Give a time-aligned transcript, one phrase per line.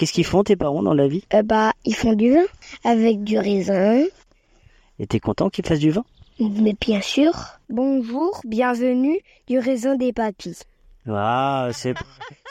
[0.00, 1.24] Qu'est-ce qu'ils font tes parents dans la vie?
[1.34, 2.46] Euh, bah, ils font du vin
[2.84, 4.06] avec du raisin.
[4.98, 6.06] Et t'es content qu'ils fassent du vin?
[6.38, 7.32] Mais bien sûr.
[7.68, 10.56] Bonjour, bienvenue du raisin des papilles.
[11.06, 11.92] Ah, c'est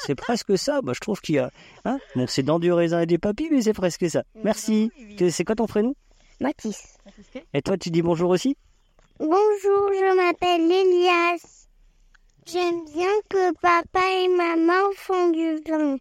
[0.05, 0.81] c'est presque ça.
[0.83, 1.50] Moi, je trouve qu'il y a.
[1.86, 1.97] Hein?
[2.16, 4.22] Bon, c'est dans du raisin et des papilles, mais c'est presque ça.
[4.44, 4.92] Merci.
[5.17, 5.95] Que- C'est quoi ton prénom?
[6.39, 6.97] Mathis.
[7.55, 8.58] Et toi, tu dis bonjour aussi?
[9.17, 9.31] Bonjour,
[9.92, 11.66] je m'appelle Elias.
[12.45, 15.97] J'aime bien que papa et maman font du vin.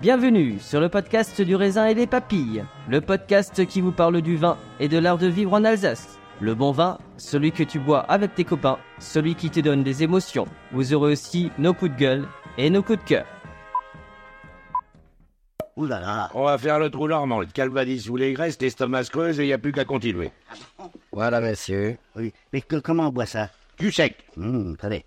[0.00, 4.36] Bienvenue sur le podcast du raisin et des papilles, le podcast qui vous parle du
[4.36, 6.18] vin et de l'art de vivre en Alsace.
[6.40, 10.04] Le bon vin, celui que tu bois avec tes copains, celui qui te donne des
[10.04, 10.46] émotions.
[10.72, 12.28] Vous aurez aussi nos coups de gueule
[12.58, 13.26] et nos coups de cœur.
[15.76, 16.30] Ouh là là.
[16.34, 19.44] On va faire le trou normand, le calvadis sous les graisses, l'estomac se creuse et
[19.44, 20.30] il n'y a plus qu'à continuer.
[21.12, 21.98] Voilà, monsieur.
[22.14, 22.32] Oui.
[22.52, 23.50] Mais que- comment on boit ça?
[23.78, 24.16] Du sec.
[24.36, 25.04] Hum, Attendez.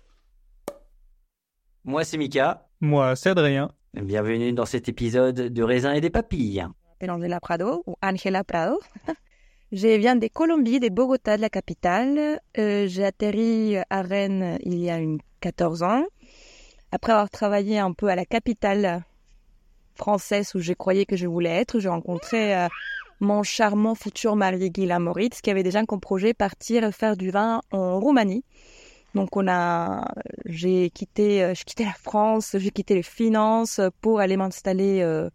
[1.84, 3.70] Moi c'est Mika, Moi, c'est Adrien.
[4.00, 6.66] Bienvenue dans cet épisode du raisin et des papilles.
[7.06, 8.80] Angela Prado ou Angela Prado.
[9.72, 12.40] Je viens de Colombie, de Bogota, de la capitale.
[12.58, 16.04] Euh, j'ai atterri à Rennes il y a une 14 ans.
[16.90, 19.02] Après avoir travaillé un peu à la capitale
[19.94, 22.68] française où je croyais que je voulais être, j'ai rencontré euh,
[23.20, 27.60] mon charmant futur mari Guillaume Moritz qui avait déjà comme projet partir faire du vin
[27.72, 28.44] en Roumanie.
[29.14, 30.08] Donc on a,
[30.46, 35.28] j'ai quitté, euh, j'ai quitté la France, j'ai quitté les finances pour aller m'installer euh,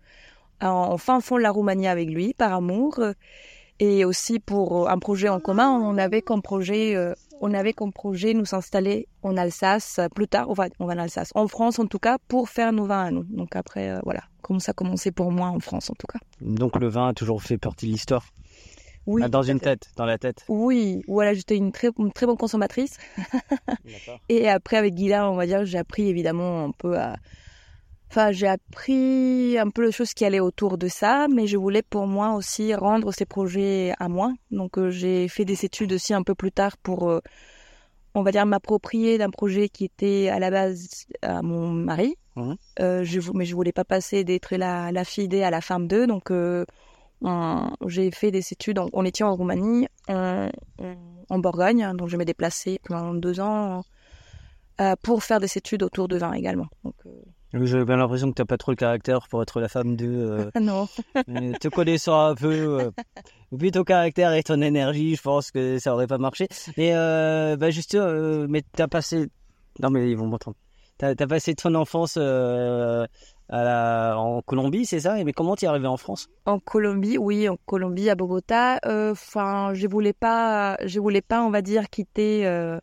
[0.62, 3.00] en, fin fond de la Roumanie avec lui par amour
[3.80, 5.70] et aussi pour euh, un projet en commun.
[5.70, 10.50] On avait comme projet, euh, on avait comme projet nous s'installer en Alsace plus tard.
[10.50, 13.06] On va, on va en Alsace, en France en tout cas, pour faire nos vins
[13.06, 13.26] à nous.
[13.26, 16.20] Donc après, voilà, comment ça a commencé pour moi en France en tout cas.
[16.42, 18.26] Donc le vin a toujours fait partie de l'histoire?
[19.08, 19.22] Oui.
[19.24, 20.44] Ah, dans une tête, dans la tête.
[20.50, 22.98] Oui, voilà, j'étais une très, une très bonne consommatrice.
[24.30, 27.16] Et après, avec Guilla, on va dire, j'ai appris évidemment un peu à.
[28.10, 31.82] Enfin, j'ai appris un peu les choses qui allaient autour de ça, mais je voulais
[31.82, 34.32] pour moi aussi rendre ces projets à moi.
[34.52, 37.20] Donc, euh, j'ai fait des études aussi un peu plus tard pour, euh,
[38.14, 42.16] on va dire, m'approprier d'un projet qui était à la base à mon mari.
[42.38, 42.56] Mhm.
[42.80, 45.88] Euh, je, mais je voulais pas passer d'être la, la fille d'eux à la femme
[45.88, 46.08] d'eux.
[46.08, 46.66] Donc, on-
[47.88, 48.80] j'ai fait des études.
[48.80, 53.84] On, on était en Roumanie, en, Bourgogne, donc je m'ai déplacée pendant deux ans
[54.80, 56.68] euh, pour faire des études autour de vin également.
[56.84, 59.96] Donc, euh, J'ai bien l'impression que t'as pas trop le caractère pour être la femme
[59.96, 60.06] de.
[60.08, 60.88] euh, non.
[61.60, 62.92] te connaissant un peu, euh,
[63.52, 66.48] vu ton caractère et ton énergie, je pense que ça aurait pas marché.
[66.78, 69.30] Mais euh, bah juste, mais t'as passé.
[69.80, 70.58] Non mais ils vont m'entendre.
[71.00, 72.18] T'as as passé ton enfance
[73.50, 75.24] en Colombie, c'est ça?
[75.24, 76.30] Mais comment t'es arrivé en France?
[76.46, 78.80] En Colombie, oui, en Colombie, à Bogota.
[78.86, 82.46] euh, Enfin, je voulais pas, je voulais pas, on va dire, quitter.
[82.46, 82.80] euh,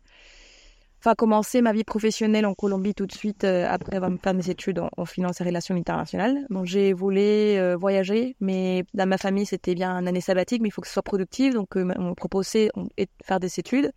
[0.99, 4.49] Enfin, commencer ma vie professionnelle en Colombie tout de suite euh, après avoir fait mes
[4.49, 6.47] études en, finance et relations internationales.
[6.49, 10.71] Donc, j'ai voulu voyager, mais dans ma famille, c'était bien une année sabbatique, mais il
[10.71, 11.53] faut que ce soit productif.
[11.53, 13.91] Donc, on me proposait et- faire des études.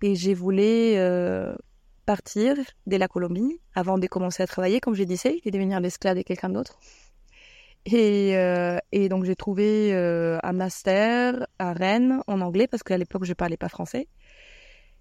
[0.00, 0.94] Et j'ai voulu
[2.08, 2.56] partir
[2.86, 6.22] de la Colombie avant de commencer à travailler, comme je disais, et devenir l'esclave de
[6.22, 6.78] quelqu'un d'autre.
[7.84, 12.96] Et, euh, et donc j'ai trouvé euh, un master à Rennes en anglais parce qu'à
[12.96, 14.08] l'époque je parlais pas français.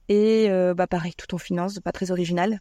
[0.09, 2.59] Et euh, bah pareil, tout en finance, pas très original.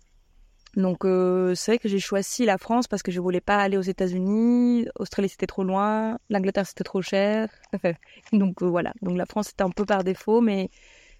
[0.76, 3.88] Donc c'est vrai que j'ai choisi la France parce que je voulais pas aller aux
[3.94, 7.48] États-Unis, Australie c'était trop loin, l'Angleterre c'était trop cher.
[8.32, 10.70] Donc voilà, donc la France c'était un peu par défaut, mais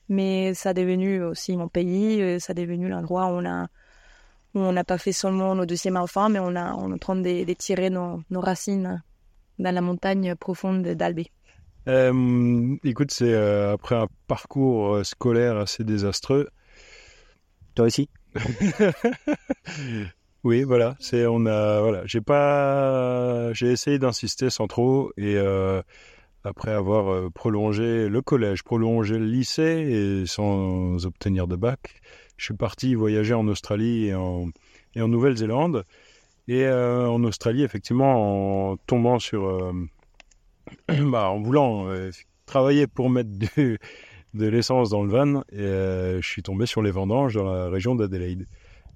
[0.08, 3.68] mais ça a devenu aussi mon pays, euh, ça a devenu l'endroit où on a
[4.54, 6.98] où on n'a pas fait seulement nos deuxième enfants, mais on a on est en
[6.98, 9.02] train de, de tirer nos, nos racines
[9.58, 11.30] dans la montagne profonde d'Albé.
[11.88, 16.48] Euh, écoute, c'est euh, après un parcours scolaire assez désastreux.
[17.74, 18.08] Toi aussi?
[20.46, 20.94] Oui, voilà.
[21.00, 22.02] C'est on a voilà.
[22.06, 23.52] J'ai pas.
[23.52, 25.82] J'ai essayé d'insister sans trop et euh,
[26.46, 32.00] après avoir euh, prolongé le collège, prolongé le lycée et sans obtenir de bac,
[32.36, 34.48] je suis parti voyager en Australie et en,
[34.94, 35.84] Nouvelle-Zélande.
[36.48, 39.72] Et euh, en Australie, effectivement, en tombant sur, euh,
[40.88, 41.88] bah, en voulant
[42.46, 47.44] travailler pour mettre de l'essence dans le van, je suis tombé sur les vendanges dans
[47.44, 48.46] la région d'Adélaïde.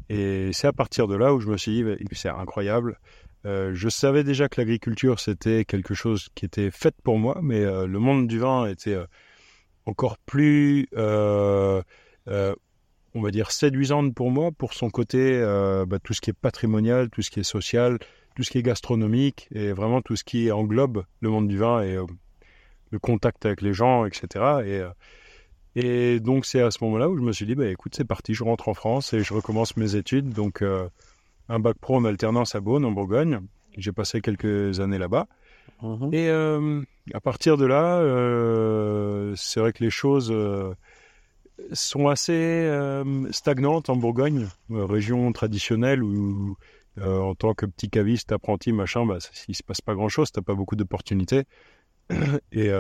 [0.09, 2.99] Et c'est à partir de là où je me suis dit, bah, c'est incroyable.
[3.47, 7.61] Euh, je savais déjà que l'agriculture, c'était quelque chose qui était fait pour moi, mais
[7.61, 9.07] euh, le monde du vin était euh,
[9.87, 11.83] encore plus, on
[13.23, 15.41] va dire, séduisante pour moi, pour son côté,
[15.89, 17.99] bah, tout ce qui est patrimonial, tout ce qui est social,
[18.37, 21.83] tout ce qui est gastronomique, et vraiment tout ce qui englobe le monde du vin
[21.83, 21.97] et
[22.91, 24.93] le contact avec les gens, etc.
[25.75, 28.35] Et, donc c'est à ce moment-là où je me suis dit, bah, écoute, c'est parti,
[28.35, 30.29] je rentre en France et je recommence mes études.
[30.29, 30.63] Donc
[31.51, 33.41] un bac pro en alternance à Beaune, en Bourgogne.
[33.77, 35.27] J'ai passé quelques années là-bas.
[35.83, 36.11] Mhm.
[36.13, 36.83] Et euh,
[37.13, 40.75] à partir de là, euh, c'est vrai que les choses euh,
[41.73, 42.71] sont assez
[43.33, 46.57] stagnantes en Bourgogne, région traditionnelle où,
[47.03, 49.19] en tant que petit caviste, apprenti, machin, bah,
[49.49, 51.45] il se passe pas grand-chose, t'as pas beaucoup d'opportunités.
[52.53, 52.71] Et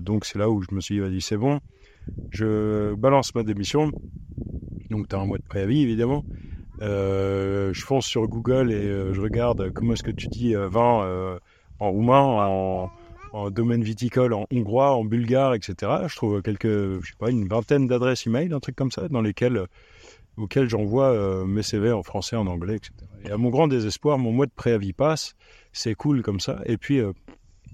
[0.00, 1.60] donc c'est là où je me suis dit, vas-y, c'est bon,
[2.30, 3.90] je balance ma démission.
[4.90, 6.24] Donc tu as un mois de préavis, évidemment.
[6.82, 10.68] Euh, je fonce sur Google et euh, je regarde comment est-ce que tu dis euh,
[10.68, 11.38] vin euh,
[11.78, 12.90] en roumain, en,
[13.32, 15.92] en domaine viticole, en hongrois, en bulgare, etc.
[16.06, 19.22] Je trouve quelques, je sais pas, une vingtaine d'adresses email, un truc comme ça, dans
[19.22, 19.66] lesquelles,
[20.36, 22.92] auxquelles j'envoie euh, mes CV en français, en anglais, etc.
[23.24, 25.34] Et à mon grand désespoir, mon mois de préavis passe,
[25.72, 27.12] c'est cool comme ça, et puis euh,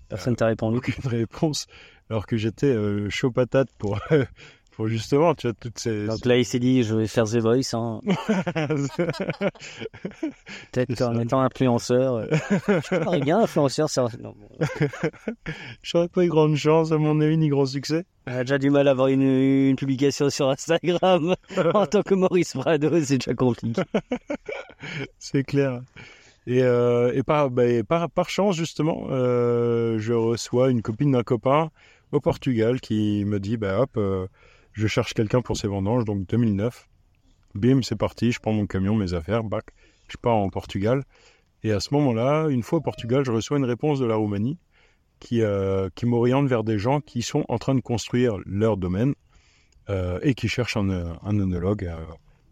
[0.08, 0.78] Personne t'a répondu.
[0.78, 1.66] aucune réponse,
[2.08, 2.74] alors que j'étais
[3.10, 4.00] chaud patate pour,
[4.88, 6.06] justement, tu vois, toutes ces...
[6.06, 8.00] Donc là, il s'est dit, je vais faire The Voice, hein.
[10.72, 12.14] peut-être en étant influenceur.
[12.14, 12.26] euh.
[12.68, 14.06] Je parie bien, influenceur, ça...
[14.20, 14.48] non, bon,
[15.82, 18.04] J'aurais pas eu grande chance, à mon avis, ni grand succès.
[18.26, 21.34] on a déjà du mal à avoir une, une publication sur Instagram
[21.74, 23.82] en tant que Maurice Prado, c'est déjà compliqué.
[25.18, 25.80] C'est clair.
[26.46, 31.12] Et, euh, et par, bah, et par, par chance, justement, euh, je reçois une copine
[31.12, 31.70] d'un copain
[32.12, 34.26] au Portugal qui me dit, bah hop, euh,
[34.80, 36.88] je cherche quelqu'un pour ses vendanges, donc 2009.
[37.54, 39.66] Bim, c'est parti, je prends mon camion, mes affaires, bac,
[40.08, 41.04] je pars en Portugal.
[41.62, 44.58] Et à ce moment-là, une fois au Portugal, je reçois une réponse de la Roumanie
[45.18, 49.14] qui, euh, qui m'oriente vers des gens qui sont en train de construire leur domaine
[49.90, 51.96] euh, et qui cherchent un, un euh,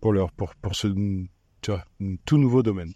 [0.00, 0.88] pour, leur, pour, pour ce
[2.24, 2.92] tout nouveau domaine.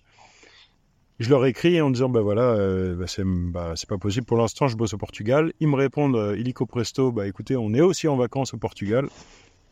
[1.18, 4.38] Je leur écris en disant, ben voilà, euh, bah, c'est bah, c'est pas possible pour
[4.38, 5.52] l'instant, je bosse au Portugal.
[5.60, 9.08] Ils me répondent, euh, illico presto, bah écoutez, on est aussi en vacances au Portugal.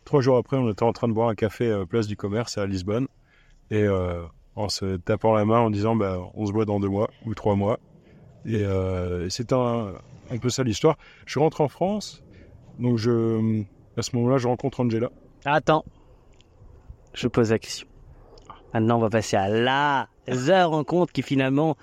[0.05, 2.59] Trois jours après, on était en train de boire un café euh, place du commerce
[2.59, 3.07] à Lisbonne.
[3.73, 3.87] Et
[4.57, 7.35] en se tapant la main en disant, bah, on se voit dans deux mois ou
[7.35, 7.79] trois mois.
[8.45, 8.64] Et
[9.29, 9.93] c'est un,
[10.29, 10.99] un peu ça l'histoire.
[11.25, 12.25] Je rentre en France,
[12.81, 13.62] donc je,
[13.97, 15.09] à ce moment-là, je rencontre Angela.
[15.45, 15.85] Attends,
[17.14, 17.87] je pose la question.
[18.75, 20.07] Maintenant, on va passer à la
[20.67, 21.77] rencontre qui finalement,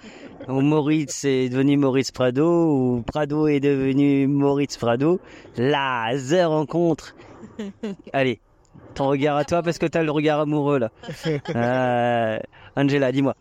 [0.47, 5.19] ou Moritz est devenu Maurice Prado, ou Prado est devenu Moritz Prado.
[5.57, 6.11] La
[6.45, 7.15] rencontre.
[8.13, 8.39] Allez,
[8.93, 10.91] ton regard à toi parce que t'as le regard amoureux là.
[11.55, 12.39] Euh,
[12.75, 13.35] Angela, dis-moi.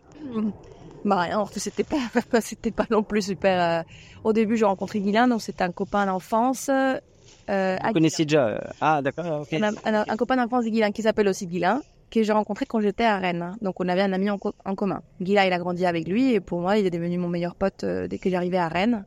[1.05, 1.83] Bah rien, c'était
[2.31, 3.61] pas, c'était pas non plus super.
[3.61, 3.83] euh,
[4.23, 6.69] Au début, j'ai rencontré Guylain, donc c'était un copain d'enfance.
[6.69, 9.53] Euh, Vous connaissiez déjà euh, Ah, d'accord, ok.
[9.53, 12.79] Un, un- un copain d'enfance de Guylain qui s'appelle aussi Guylain, que j'ai rencontré quand
[12.79, 13.41] j'étais à Rennes.
[13.41, 13.57] hein.
[13.61, 15.01] Donc on avait un ami en, co- en commun.
[15.21, 17.83] Guylain, il a grandi avec lui et pour moi, il est devenu mon meilleur pote
[17.83, 19.05] euh, dès que j'arrivais à Rennes.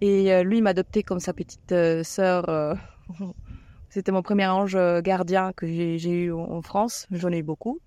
[0.00, 2.76] Et euh, lui, il m'a adopté comme sa petite euh, sœur.
[3.90, 7.06] C'était mon premier ange gardien que j'ai eu en France.
[7.12, 7.80] J'en ai eu beaucoup.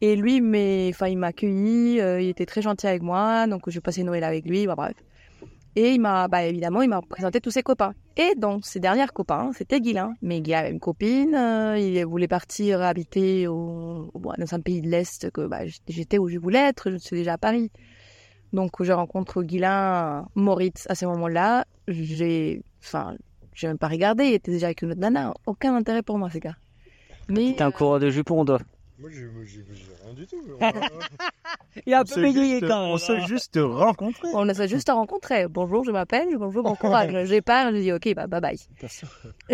[0.00, 4.02] Et lui, mais, il m'a accueilli, il était très gentil avec moi, donc j'ai passé
[4.02, 4.94] Noël avec lui, bah, bref.
[5.78, 7.92] Et il m'a, bah, évidemment, il m'a présenté tous ses copains.
[8.16, 10.14] Et donc, ses derniers copains, c'était Guilain.
[10.22, 14.80] Mais Guilain avait une copine, euh, il voulait partir habiter au, au- dans un pays
[14.80, 17.70] de l'Est que bah, j'étais où je voulais être, je suis déjà à Paris.
[18.54, 21.66] Donc, je rencontre Guilain, Moritz à ce moment-là.
[21.88, 23.14] J'ai, enfin,
[23.52, 25.34] j'ai même pas regardé, il était déjà avec une autre nana.
[25.46, 26.56] Aucun intérêt pour moi, ces gars.
[27.28, 28.60] Mais T'es un coureur de jupons, toi.
[28.98, 30.36] Moi, j'ai j'ai- j'ai rien du tout.
[31.86, 32.92] Il a un peu bégayé quand même.
[32.94, 34.28] On s'est juste rencontrés.
[34.32, 35.46] On s'est juste rencontrés.
[35.48, 36.28] Bonjour, je m'appelle.
[36.38, 37.26] Bonjour, bon courage.
[37.26, 37.70] J'ai peur.
[37.72, 38.58] J'ai dit ok, bah bye bye.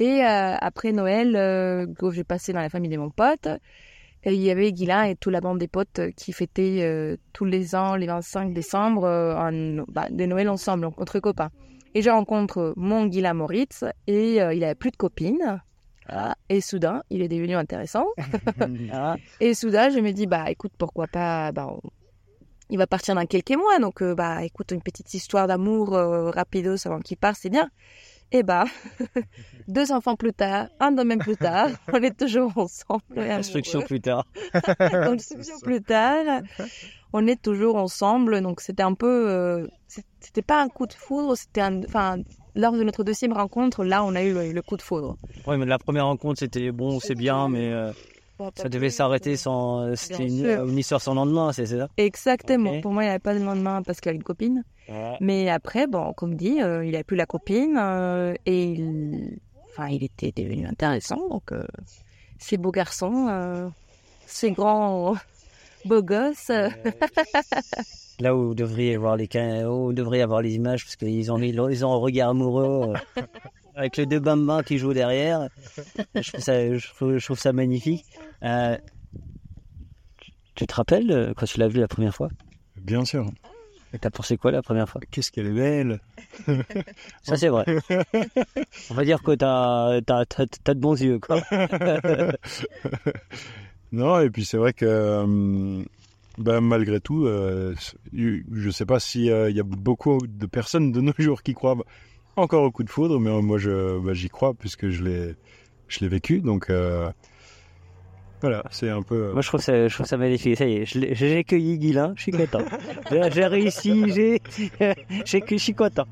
[0.00, 3.58] et euh, après Noël, euh, j'ai passé dans la famille de mon pote, euh,
[4.26, 7.74] il y avait Guilain et toute la bande des potes qui fêtaient euh, tous les
[7.74, 11.50] ans, les 25 décembre, euh, un- bah, de Noël ensemble, entre copains.
[11.94, 15.62] Et je rencontre mon Guilain Moritz et euh, il avait plus de copines.
[16.48, 18.06] Et soudain, il est devenu intéressant.
[19.40, 21.80] Et soudain, je me dis, bah écoute, pourquoi pas, bah, on-
[22.70, 26.28] il va partir dans quelques mois, donc euh, bah écoute, une petite histoire d'amour euh,
[26.30, 27.70] rapidos avant qu'il parte, c'est bien.
[28.30, 28.64] Et bah,
[29.68, 33.02] deux enfants plus tard, un domaine plus tard, on est toujours ensemble.
[33.18, 34.26] Instruction plus tard.
[35.06, 36.42] Construction plus tard,
[37.14, 39.66] on est toujours ensemble, donc c'était un peu, euh,
[40.20, 42.18] c'était pas un coup de foudre, c'était un, enfin,
[42.58, 45.16] lors de notre deuxième rencontre, là, on a eu le, le coup de foudre.
[45.46, 47.92] Ouais, mais la première rencontre, c'était bon, c'est bien, mais euh,
[48.56, 49.96] ça devait s'arrêter sans.
[49.96, 50.68] C'était une, sûr.
[50.68, 51.88] une histoire sans lendemain, c'est c'est ça?
[51.96, 52.80] Exactement.
[52.82, 54.62] Pour moi, il n'y avait pas de lendemain parce qu'il a une copine.
[54.88, 55.16] Ouais.
[55.20, 59.38] Mais après, bon, comme dit, euh, il a plus la copine euh, et il...
[59.70, 61.28] Enfin, il était devenu intéressant.
[61.28, 61.64] Donc, euh,
[62.38, 63.68] ces beaux garçons, euh,
[65.86, 66.50] gosses.
[66.50, 66.68] euh,
[68.20, 71.30] Là où vous devriez voir les, ca- où vous devriez avoir les images, parce qu'ils
[71.30, 73.22] ont, ils ont ils ont un regard amoureux, euh,
[73.76, 75.48] avec les deux bambins qui jouent derrière.
[76.16, 78.04] Je trouve ça, je trouve, je trouve ça magnifique.
[78.42, 78.76] Euh,
[80.56, 82.28] tu te rappelles euh, quand tu l'as vu la première fois?
[82.76, 83.30] Bien sûr.
[83.94, 85.00] Et t'as pensé quoi la première fois?
[85.10, 86.00] Qu'est-ce qu'elle est belle.
[87.22, 87.64] Ça c'est vrai.
[88.90, 91.40] On va dire que t'as, t'as de bons yeux, quoi.
[93.92, 95.82] Non, et puis c'est vrai que euh,
[96.36, 97.74] bah, malgré tout, euh,
[98.12, 101.76] je sais pas s'il y a beaucoup de personnes de nos jours qui croient
[102.36, 103.58] encore au coup de foudre, mais moi
[104.02, 106.40] bah, j'y crois puisque je l'ai, vécu.
[106.40, 107.10] Donc euh,
[108.40, 109.32] voilà, c'est un peu.
[109.32, 110.56] Moi, je trouve ça, je trouve ça magnifique.
[110.56, 112.60] Ça y est, j'ai accueilli Guilain, je suis content.
[113.32, 114.40] J'ai réussi, j'ai,
[115.24, 116.04] j'ai, je suis content.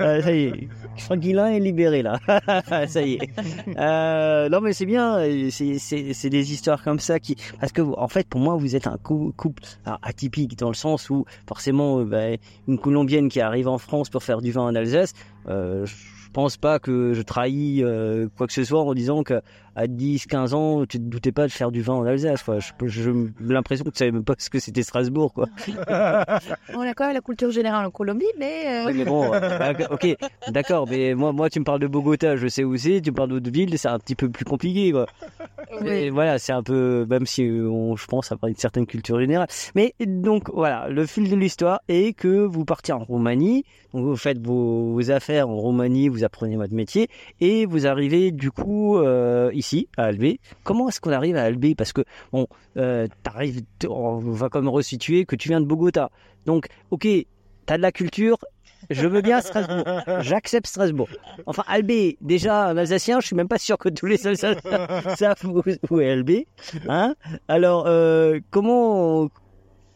[0.00, 0.68] Euh, ça y est,
[1.16, 2.18] Guilain est libéré là.
[2.88, 3.30] ça y est.
[3.78, 5.18] Euh, non, mais c'est bien.
[5.50, 8.98] C'est, des histoires comme ça qui, parce que en fait, pour moi, vous êtes un
[9.02, 12.36] cou- couple alors, atypique dans le sens où forcément, euh, bah,
[12.68, 15.12] une Colombienne qui arrive en France pour faire du vin en Alsace.
[15.48, 15.94] Euh, je
[16.32, 19.40] pense pas que je trahis euh, quoi que ce soit en disant que
[19.76, 22.42] à 10, 15 ans, tu te doutais pas de faire du vin en Alsace.
[22.42, 22.58] Quoi.
[22.84, 23.10] Je-
[23.40, 25.32] l'impression que tu savais même pas ce que c'était Strasbourg.
[25.32, 25.46] Quoi.
[26.74, 28.64] On a quand même la culture générale en Colombie, mais.
[28.66, 29.30] euh, Oui, mais bon,
[29.90, 30.16] ok,
[30.50, 33.16] d'accord, mais moi, moi, tu me parles de Bogota, je sais où c'est, tu me
[33.16, 34.92] parles d'autres villes, c'est un petit peu plus compliqué.
[34.92, 35.06] Quoi.
[35.86, 39.20] Et voilà, c'est un peu, même si euh, on, je pense avoir une certaine culture
[39.20, 39.46] générale.
[39.74, 44.38] Mais donc voilà, le fil de l'histoire est que vous partez en Roumanie, vous faites
[44.38, 47.08] vos, affaires en Roumanie, vous apprenez votre métier,
[47.40, 50.40] et vous arrivez du coup euh, ici à Albé.
[50.62, 55.24] Comment est-ce qu'on arrive à Albé Parce que bon, euh, t'arrives, on va comme resituer
[55.24, 56.10] que tu viens de Bogota.
[56.46, 57.06] Donc, ok,
[57.66, 58.38] t'as de la culture.
[58.88, 59.84] Je veux bien Strasbourg.
[60.20, 61.08] J'accepte Strasbourg.
[61.46, 65.44] Enfin, Albé, déjà, un Alsacien, je suis même pas sûr que tous les Alsaciens savent
[65.90, 66.46] où est Albé.
[66.88, 67.14] Hein
[67.48, 69.28] Alors, euh, comment,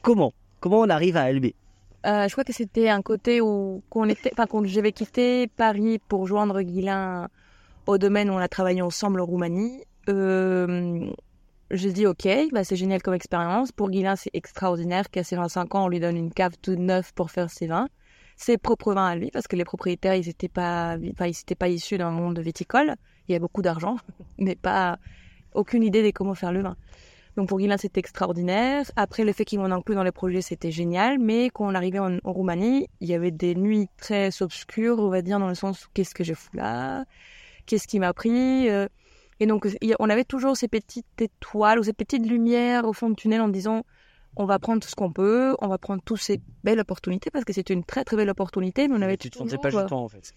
[0.03, 1.55] comment, comment on arrive à Albé
[2.05, 4.07] Euh, je crois que c'était un côté où qu'on
[4.65, 7.29] j'avais quitté Paris pour joindre Guilain
[7.87, 9.83] au domaine où on a travaillé ensemble en Roumanie.
[10.11, 11.11] Euh,
[11.71, 13.73] j'ai dit ok, bah c'est génial comme expérience.
[13.73, 17.15] Pour Guilain, c'est extraordinaire qu'à ses 25 ans, on lui donne une cave toute neuve
[17.15, 17.89] pour faire ses vins.
[18.37, 20.97] Ses propres vins à lui, parce que les propriétaires, ils n'étaient pas,
[21.59, 22.97] pas issus d'un monde viticole.
[23.29, 23.97] Il y a beaucoup d'argent,
[24.39, 24.99] mais pas
[25.55, 26.77] aucune idée de comment faire le vin.
[27.37, 28.85] Donc pour Guilain, c'était extraordinaire.
[28.97, 31.19] Après, le fait qu'il m'en inclut dans les projets, c'était génial.
[31.19, 35.09] Mais quand on arrivait en, en Roumanie, il y avait des nuits très obscures, on
[35.09, 37.05] va dire, dans le sens qu'est-ce que j'ai fou là?
[37.67, 38.69] Qu'est-ce qui m'a pris?
[38.69, 38.87] Euh,
[39.41, 39.67] Et donc,
[39.99, 43.49] on avait toujours ces petites étoiles ou ces petites lumières au fond du tunnel en
[43.49, 43.85] disant
[44.37, 47.45] on va prendre tout ce qu'on peut, on va prendre toutes ces belles opportunités parce
[47.45, 49.77] que c'était une très très belle opportunité, mais on avait Tu te toujours, sentais pas
[49.77, 50.33] euh, du temps en fait.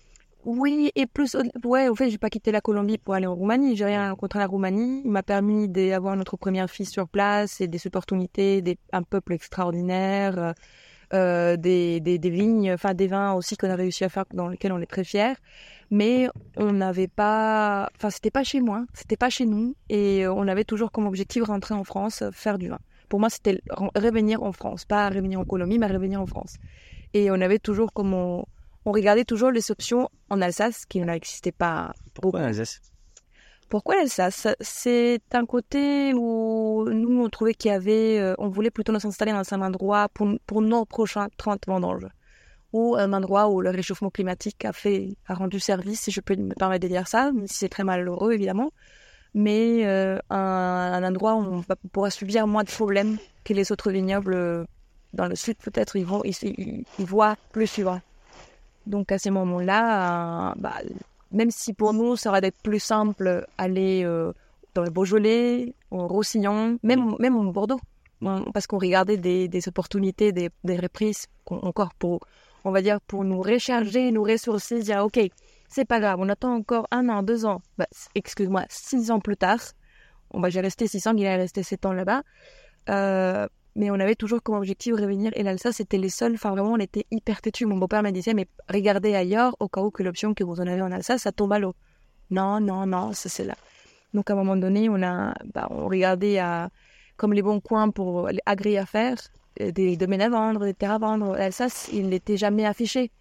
[0.47, 1.35] Oui, et plus,
[1.65, 3.75] ouais, au fait, j'ai pas quitté la Colombie pour aller en Roumanie.
[3.75, 5.01] J'ai rien contre la Roumanie.
[5.03, 9.33] Il m'a permis d'avoir notre première fille sur place et des opportunités, des, un peuple
[9.33, 10.53] extraordinaire, euh,
[11.13, 14.47] euh, des, des, des vignes, enfin des vins aussi qu'on a réussi à faire dans
[14.47, 15.35] lesquels on est très fiers.
[15.91, 20.47] Mais on n'avait pas, enfin c'était pas chez moi, c'était pas chez nous, et on
[20.47, 22.79] avait toujours comme objectif rentrer en France, faire du vin.
[23.09, 26.55] Pour moi, c'était re- revenir en France, pas revenir en Colombie, mais revenir en France.
[27.13, 28.43] Et on avait toujours comme on,
[28.87, 32.79] on regardait toujours les options en Alsace qui n'existaient pas Pourquoi l'Alsace
[33.69, 34.47] pourquoi l'Alsace?
[34.61, 38.17] C'est un côté où nous, on trouvait qu'il y avait...
[38.17, 42.07] euh, on voulait plutôt nous installer dans un endroit pour, pour nos prochains 30 vendanges.
[42.71, 46.37] Ou un endroit où le réchauffement climatique a, fait, a rendu service, si je peux
[46.37, 48.71] me permettre de dire ça, même si c'est très malheureux, évidemment.
[49.33, 53.91] mais euh, un, un endroit où on pourra subir moins de problèmes que les autres
[53.91, 54.63] vignobles euh,
[55.13, 55.57] dans le sud.
[55.57, 57.99] Peut-être ils vont, ils, ils- ils voient plus suivre.
[58.87, 60.75] Donc à ce moment-là, euh, bah,
[61.31, 64.31] même si pour nous ça aurait d'être plus simple aller euh,
[64.75, 67.79] dans le Beaujolais, au Roussillon, même même au Bordeaux,
[68.21, 71.27] On- parce qu'on regardait des, des opportunités, des, des reprises
[71.69, 72.15] encore pour,
[72.63, 75.19] on va dire pour nous recharger, nous ressourcer, dire ok,
[75.69, 79.37] c'est pas grave, on attend encore un an, deux ans, bah, excuse-moi, six ans plus
[79.45, 79.59] tard,
[80.31, 82.21] on va j'ai resté six ans, il est resté sept ans là-bas.
[82.89, 85.31] Euh, mais on avait toujours comme objectif revenir.
[85.35, 86.33] Et l'Alsace, c'était les seuls.
[86.33, 87.67] Enfin, vraiment, on était hyper têtus.
[87.67, 90.67] Mon beau-père me disait, mais regardez ailleurs au cas où que l'option que vous en
[90.67, 91.75] avez en Alsace, ça tombe à l'eau.
[92.31, 93.55] Non, non, non, ça c'est là.
[94.15, 96.69] Donc, à un moment donné, on a, bah, on regardait à,
[97.17, 99.15] comme les bons coins pour les agréer à faire,
[99.61, 101.35] euh, des domaines à vendre, des terres à vendre.
[101.37, 103.11] L'Alsace, il n'était jamais affiché.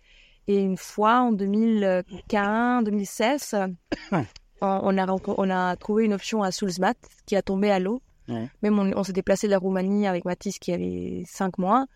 [0.49, 3.57] Et une fois, en 2015, 2016,
[4.13, 4.25] on
[4.63, 6.95] on a, on a trouvé une option à Sulzmat
[7.27, 8.01] qui a tombé à l'eau.
[8.29, 8.49] Ouais.
[8.63, 11.87] Même on, on s'est déplacé de la Roumanie avec Mathis qui avait 5 mois.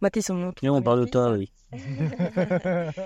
[0.00, 1.50] Mathis, on Et on parle de toi, oui.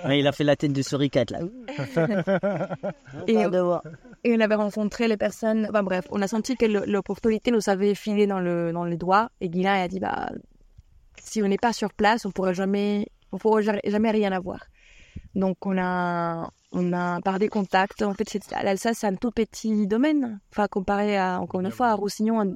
[0.05, 1.39] Ouais, il a fait la tête de Suricat, là.
[3.27, 5.67] et, et on avait rencontré les personnes.
[5.71, 8.97] Enfin bref, on a senti que le- l'opportunité nous avait filé dans, le, dans les
[8.97, 9.31] doigts.
[9.41, 10.31] Et Guilain a dit bah,
[11.21, 14.61] si on n'est pas sur place, on pourra jamais, on pourra ja- jamais rien avoir.
[15.35, 18.02] Donc on a, on a par des contacts.
[18.02, 20.41] En fait, l'Alsace, c'est un tout petit domaine.
[20.50, 22.55] Enfin, comparé à, encore une fois, à Roussillon,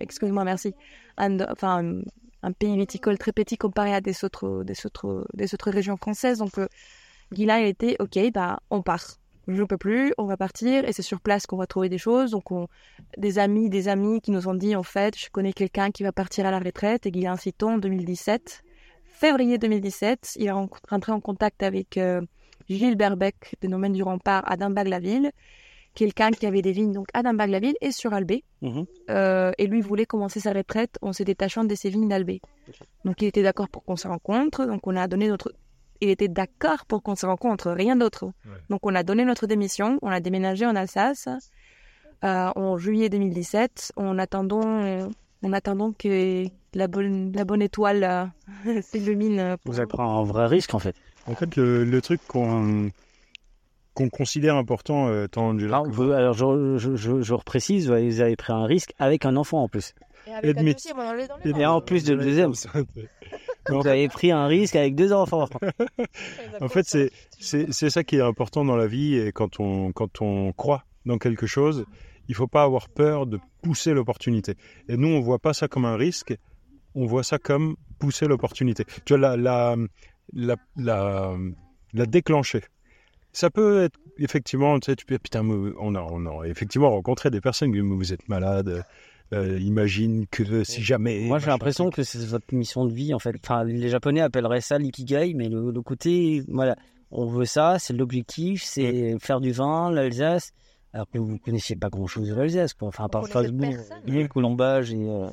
[0.00, 0.74] excuse-moi, merci.
[1.16, 2.02] Un, enfin, un,
[2.42, 6.38] un pays viticole très petit comparé à des autres, des autres, des autres régions françaises.
[6.38, 6.66] Donc, euh,
[7.32, 9.04] Guilain, il était, ok, bah, on part.
[9.48, 11.98] Je ne peux plus, on va partir et c'est sur place qu'on va trouver des
[11.98, 12.32] choses.
[12.32, 12.66] Donc, on-
[13.16, 16.10] des amis, des amis qui nous ont dit, en fait, je connais quelqu'un qui va
[16.10, 18.62] partir à la retraite et Guilain Citon en 2017.
[19.04, 22.20] Février 2017, il est ren- rentré en contact avec euh,
[22.68, 25.30] Gilles Berbeck des Domaines du Rempart à Dimbag-la-Ville,
[25.94, 28.44] quelqu'un qui avait des vignes donc à Dimbag-la-Ville et sur Albé.
[28.62, 28.84] Mhm.
[29.10, 32.40] Euh, et lui voulait commencer sa retraite en se détachant de ses vignes d'Albé.
[33.04, 34.66] Donc il était d'accord pour qu'on se rencontre.
[34.66, 35.52] Donc on a donné notre.
[36.02, 38.30] Il était d'accord pour qu'on se rencontre, rien d'autre.
[38.68, 41.28] Donc on a donné notre démission, on a déménagé en Alsace
[42.24, 44.60] euh, en juillet 2017, en attendant,
[45.42, 48.30] en attendant que la bonne, la bonne étoile
[48.66, 49.38] euh, s'illumine.
[49.40, 50.96] euh, pour- Vous avez pris un vrai risque, en fait.
[51.26, 52.90] En fait, le, le truc qu'on
[53.94, 55.56] qu'on considère important, euh, tant.
[55.58, 59.62] Alors, alors, je, je, je, je reprécise, vous avez pris un risque avec un enfant
[59.62, 59.94] en plus.
[60.42, 60.92] Et de métier.
[61.44, 62.52] Et en plus de le deuxième.
[63.68, 65.48] Vous avez pris un risque avec deux enfants.
[66.60, 69.92] En fait, c'est c'est c'est ça qui est important dans la vie et quand on
[69.92, 71.84] quand on croit dans quelque chose,
[72.28, 74.54] il faut pas avoir peur de pousser l'opportunité.
[74.88, 76.34] Et nous, on voit pas ça comme un risque,
[76.94, 78.84] on voit ça comme pousser l'opportunité.
[79.04, 79.76] Tu vois la la
[80.32, 81.36] la la,
[81.92, 82.62] la déclencher.
[83.32, 87.30] Ça peut être effectivement, tu sais, tu peux putain, on a on a effectivement rencontré
[87.30, 88.82] des personnes qui disent, vous êtes malade.
[89.32, 91.20] euh, imagine que si jamais.
[91.20, 93.34] Moi, j'ai l'impression que c'est votre mission de vie, en fait.
[93.44, 96.76] Enfin, les Japonais appelleraient ça l'ikigai, mais le, le côté, voilà,
[97.10, 100.52] on veut ça, c'est l'objectif, c'est faire du vin, l'Alsace.
[100.92, 102.88] Alors que vous connaissiez pas grand-chose de l'Alsace, quoi.
[102.88, 103.74] Enfin, à part Strasbourg,
[104.06, 104.96] le colombage et.
[105.10, 105.28] euh,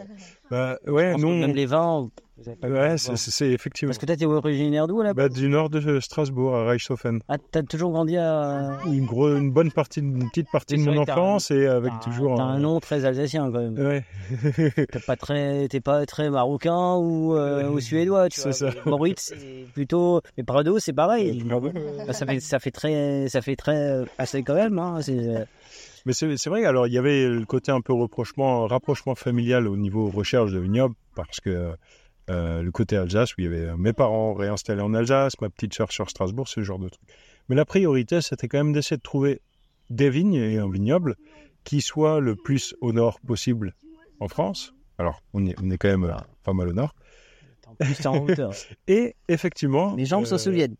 [0.52, 1.36] Bah, ouais, non.
[1.38, 2.10] Même les vins.
[2.38, 3.90] vous avez pas Ouais, c'est c'est- c'est effectivement.
[3.90, 7.22] Parce que toi, t'es originaire d'où, là Bah, du nord de Strasbourg, à Reichshofen.
[7.30, 8.78] Ah, t'as toujours grandi à.
[8.86, 12.10] Une, gros, une bonne partie, une petite partie de C'est mon enfance et avec T'as-
[12.10, 12.36] toujours.
[12.38, 13.78] T'as un nom très alsacien, quand même.
[13.80, 14.04] Ouais.
[14.76, 18.72] T'es pas très, t'es pas très marocain ou, euh, ou suédois, tu C'est vois.
[18.72, 18.78] ça.
[18.86, 20.22] Moritz, c'est plutôt.
[20.38, 21.44] Mais Prado, c'est pareil.
[22.12, 24.78] Ça fait, ça fait très, ça fait très euh, assez quand même.
[24.78, 24.98] Hein.
[25.02, 25.46] C'est, euh,
[26.06, 29.78] Mais c'est vrai, alors il y avait le côté un peu reprochement, rapprochement familial au
[29.78, 31.74] niveau recherche de vignoble, parce que
[32.30, 35.74] euh, le côté Alsace, où il y avait mes parents réinstallés en Alsace, ma petite
[35.74, 37.04] sœur sur Strasbourg, ce genre de truc.
[37.50, 39.42] Mais la priorité, c'était quand même d'essayer de trouver
[39.90, 41.16] des vignes et un vignoble
[41.64, 43.74] qui soit le plus au nord possible
[44.20, 44.74] en France.
[44.98, 46.14] Alors, on est, on est quand même euh,
[46.44, 46.94] pas mal au nord.
[47.80, 48.54] plus t'es en hauteur.
[48.88, 49.96] Et effectivement.
[49.96, 50.76] Les jambes s'en euh, souviennent.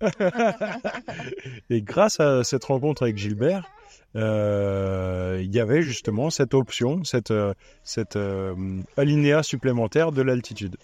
[1.70, 3.66] Et grâce à cette rencontre avec Gilbert,
[4.16, 8.54] euh, il y avait justement cette option, cette, euh, cette euh,
[8.98, 10.78] alinéa supplémentaire de l'altitude.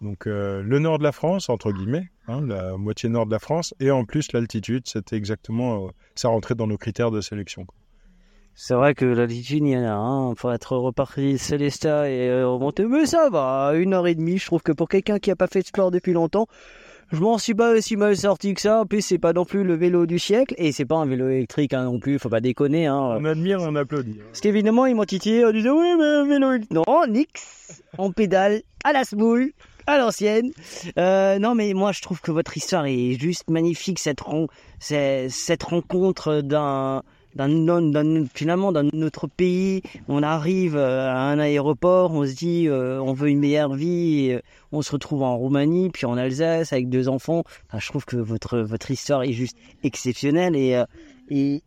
[0.00, 3.74] Donc le nord de la France, entre guillemets, hein, la moitié nord de la France,
[3.80, 7.66] et en plus l'altitude, c'était exactement, ça rentrait dans nos critères de sélection.
[8.54, 10.34] C'est vrai que l'altitude, il y en a un.
[10.36, 12.84] Faut être reparti de Célestat et remonter.
[12.86, 14.38] Mais ça va, une heure et demie.
[14.38, 16.46] Je trouve que pour quelqu'un qui a pas fait de sport depuis longtemps,
[17.12, 18.80] je m'en suis pas si mal sorti que ça.
[18.82, 20.54] En plus, c'est pas non plus le vélo du siècle.
[20.58, 22.18] Et c'est pas un vélo électrique hein, non plus.
[22.18, 22.86] Faut pas déconner.
[22.86, 22.98] Hein.
[23.20, 24.18] On admire, on applaudit.
[24.20, 24.24] hein.
[24.28, 26.72] Parce qu'évidemment, ils m'ont titillé en disant Oui, mais un vélo électrique.
[26.72, 27.82] Non, nix.
[27.96, 29.52] On pédale à la smoule,
[29.86, 30.50] à l'ancienne.
[30.98, 33.98] Euh, non, mais moi, je trouve que votre histoire est juste magnifique.
[33.98, 34.20] Cette
[35.62, 37.02] rencontre d'un
[37.34, 37.48] dans,
[37.80, 43.00] dans- finalement dans notre pays, on arrive euh, à un aéroport, on se dit euh,
[43.00, 44.40] on veut une meilleure vie, et, euh,
[44.72, 47.44] on se retrouve en Roumanie, puis en Alsace avec deux enfants.
[47.68, 50.84] Enfin, je trouve que votre votre histoire est juste exceptionnelle et euh,
[51.30, 51.62] et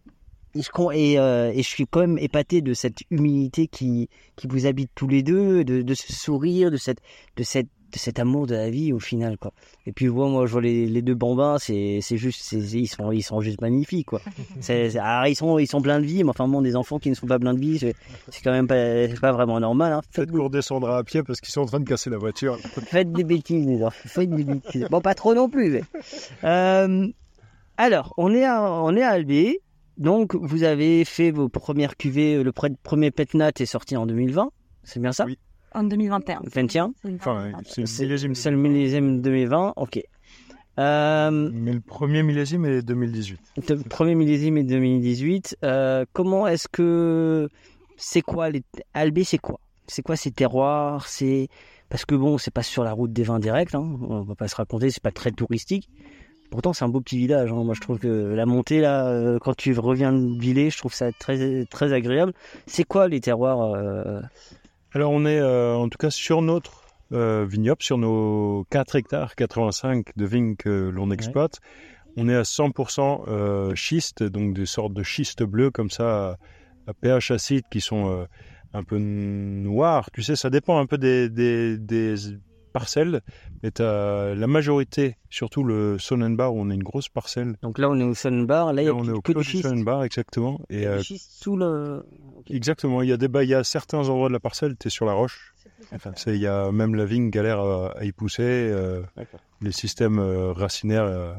[0.53, 4.47] et je, et, euh, et je suis quand même épaté de cette humilité qui, qui
[4.47, 6.99] vous habite tous les deux, de, de ce sourire, de cette,
[7.37, 9.51] de cette, de cet amour de la vie au final, quoi.
[9.85, 12.87] Et puis moi, moi, je vois les, les deux bambins, c'est, c'est juste, c'est, ils
[12.87, 14.21] sont, ils sont juste magnifiques, quoi.
[14.61, 16.99] C'est, c'est- ah, ils sont, ils sont pleins de vie, mais enfin bon, des enfants
[16.99, 17.95] qui ne sont pas pleins de vie, c'est,
[18.29, 18.75] c'est quand même pas,
[19.07, 20.01] c'est pas vraiment normal, hein.
[20.11, 22.57] Faites qu'on redescendra à pied parce qu'ils sont en train de casser la voiture.
[22.87, 23.97] Faites des bêtises, les enfants.
[24.05, 24.85] Faites des bêtises.
[24.89, 25.69] Bon, pas trop non plus.
[25.71, 25.83] mais.
[26.43, 27.07] Euh,
[27.77, 29.59] alors, on est à, on est à Albé.
[29.97, 32.41] Donc, vous avez fait vos premières cuvées.
[32.43, 34.49] Le pre- premier Petnat est sorti en 2020.
[34.83, 35.25] C'est bien ça?
[35.25, 35.37] Oui.
[35.73, 36.41] En 2021.
[36.43, 38.35] 21 Enfin, c'est le millésime.
[38.35, 39.73] C'est le millésime 2020.
[39.77, 40.01] Ok.
[40.79, 43.39] Euh, Mais le premier millésime est 2018.
[43.69, 45.57] le premier millésime est 2018.
[45.63, 47.49] Euh, comment est-ce que
[47.97, 49.59] c'est quoi les Albé c'est quoi?
[49.87, 51.07] C'est quoi ces terroirs?
[51.07, 51.49] C'est
[51.89, 53.75] parce que bon, c'est pas sur la route des vins directs.
[53.75, 53.97] Hein.
[54.09, 54.89] On va pas se raconter.
[54.89, 55.89] C'est pas très touristique.
[56.49, 57.49] Pourtant, c'est un beau petit village.
[57.51, 57.63] hein.
[57.63, 60.93] Moi, je trouve que la montée là, euh, quand tu reviens de Villers, je trouve
[60.93, 62.33] ça très très agréable.
[62.65, 64.21] C'est quoi les terroirs euh,
[64.93, 69.35] Alors on est euh, en tout cas sur notre euh, vignoble, sur nos 4 hectares
[69.35, 71.59] 85 de vignes que l'on exploite.
[72.17, 76.37] On est à 100% euh, schiste, donc des sortes de schiste bleu comme ça, à,
[76.87, 78.25] à pH acide qui sont euh,
[78.73, 80.09] un peu noirs.
[80.11, 82.15] Tu sais, ça dépend un peu des, des, des
[82.71, 83.21] parcelles,
[83.61, 87.55] mais t'as la majorité, surtout le Sonnenbar où on a une grosse parcelle.
[87.61, 88.73] Donc là, on est au Sunbar.
[88.73, 89.43] Là, il y a on est au que du.
[89.43, 90.59] Sonnenbar, exactement.
[90.69, 92.03] Et, euh, sous le.
[92.49, 94.87] Exactement, il y a des bah, il y a certains endroits de la parcelle, tu
[94.87, 95.53] es sur la roche.
[95.93, 99.01] Enfin, c'est- il y a même la vigne galère à, à y pousser, euh,
[99.61, 101.33] les systèmes euh, racinaires euh,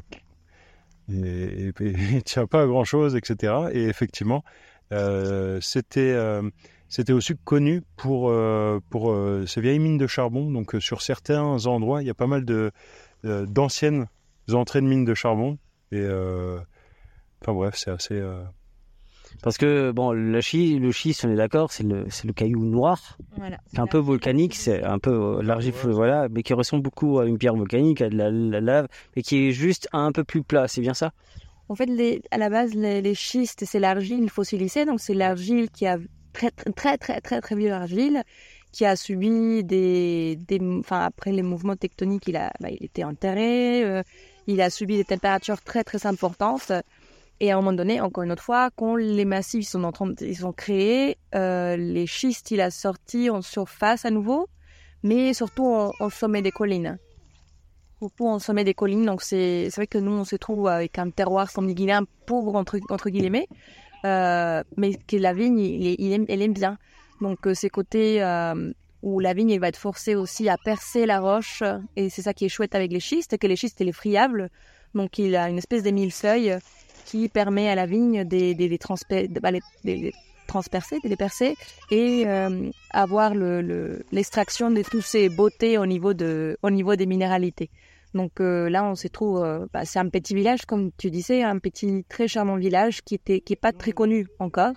[1.12, 3.54] et, et, et tient pas à grand chose, etc.
[3.72, 4.44] Et effectivement,
[4.92, 6.42] euh, c'était euh,
[6.92, 10.50] c'était aussi connu pour euh, pour euh, ces vieilles mines de charbon.
[10.50, 12.70] Donc euh, sur certains endroits, il y a pas mal de
[13.24, 14.08] euh, d'anciennes
[14.52, 15.56] entrées de mines de charbon.
[15.90, 16.58] Et euh,
[17.40, 18.42] enfin bref, c'est assez euh,
[19.42, 22.64] Parce que bon, le schiste, le schiste, on est d'accord, c'est le, c'est le caillou
[22.64, 23.16] noir.
[23.36, 23.58] Voilà.
[23.66, 27.38] C'est un peu volcanique, c'est un peu l'argile, voilà, mais qui ressemble beaucoup à une
[27.38, 30.68] pierre volcanique, à de la, la lave, mais qui est juste un peu plus plat.
[30.68, 31.12] C'est bien ça?
[31.68, 34.84] En fait, les, à la base, les, les schistes, c'est l'argile fossilisée.
[34.84, 35.96] Donc, c'est l'argile qui a
[36.32, 38.22] très, très, très, très, très, vieille argile,
[38.72, 43.04] qui a subi des, des, enfin, après les mouvements tectoniques, il a, bah, il était
[43.04, 44.02] enterré, euh,
[44.46, 46.72] il a subi des températures très, très importantes.
[47.40, 50.12] Et à un moment donné, encore une autre fois, quand les massifs sont en train,
[50.20, 54.48] ils sont créés, euh, les schistes, il a sorti en surface à nouveau,
[55.02, 56.98] mais surtout en, en sommet des collines
[58.02, 59.06] beaucoup en sommet des collines.
[59.06, 62.78] Donc, c'est c'est vrai que nous, on se trouve avec un terroir sanguiguinéen pauvre, entre,
[62.90, 63.46] entre guillemets,
[64.04, 66.78] mais que la vigne, il, il aime, elle aime bien.
[67.20, 71.06] Donc, euh, ces côtés euh, où la vigne, elle va être forcée aussi à percer
[71.06, 71.62] la roche.
[71.96, 74.50] Et c'est ça qui est chouette avec les schistes, que les schistes, il est friable.
[74.94, 76.58] Donc, il a une espèce de millefeuille
[77.04, 81.54] qui permet à la vigne de, de, de transper- de- bah, les- de les percer
[81.90, 86.94] et euh, avoir le- le- l'extraction de toutes ces beautés au niveau, de, au niveau
[86.94, 87.70] des minéralités.
[88.14, 91.42] Donc euh, là, on se trouve, euh, bah, c'est un petit village, comme tu disais,
[91.42, 94.74] un petit très charmant village qui était, qui est pas très connu encore,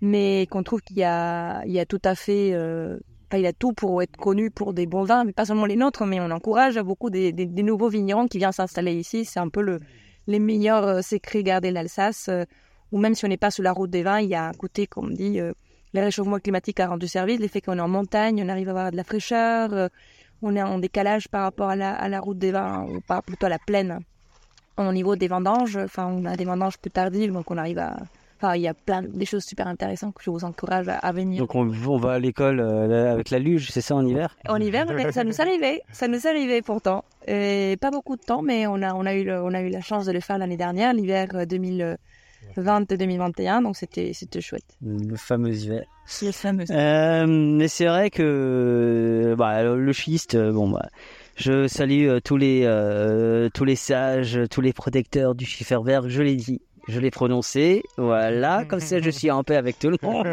[0.00, 2.98] mais qu'on trouve qu'il y a, il y a tout à fait, euh,
[3.28, 5.76] enfin, il a tout pour être connu pour des bons vins, mais pas seulement les
[5.76, 9.24] nôtres, mais on encourage beaucoup des, des, des nouveaux vignerons qui viennent s'installer ici.
[9.24, 9.78] C'est un peu le,
[10.26, 12.44] les meilleurs euh, secrets gardés l'Alsace, euh,
[12.90, 14.52] ou même si on n'est pas sur la route des vins, il y a un
[14.52, 15.52] côté, comme on dit, euh,
[15.94, 18.70] le réchauffement climatique a rendu service, le fait qu'on est en montagne, on arrive à
[18.72, 19.88] avoir de la fraîcheur,
[20.42, 23.22] on est en décalage par rapport à la, à la route des vins, ou pas
[23.22, 24.00] plutôt à la plaine.
[24.78, 27.96] Au niveau des vendanges, enfin, on a des vendanges plus tardives, donc on arrive à.
[28.38, 30.96] Enfin, il y a plein de des choses super intéressantes que je vous encourage à,
[30.98, 31.38] à venir.
[31.38, 34.36] Donc on, on va à l'école euh, avec la luge, c'est ça en hiver?
[34.46, 37.02] En hiver, mais ça nous arrivait, ça nous arrivait pourtant.
[37.26, 39.70] Et pas beaucoup de temps, mais on a, on a, eu, le- on a eu
[39.70, 41.96] la chance de le faire l'année dernière, l'hiver euh,
[42.56, 44.76] 2020-2021, donc c'était c'était chouette.
[44.82, 45.84] Le fameux hiver.
[46.22, 46.64] Le fameux.
[46.70, 50.88] Euh, mais c'est vrai que bah, le schiste, euh, bon bah,
[51.36, 56.08] je salue euh, tous les euh, tous les sages, tous les protecteurs du Schifferberg.
[56.08, 57.82] Je l'ai dit, je l'ai prononcé.
[57.96, 60.26] Voilà, comme ça je suis en paix avec tout le monde.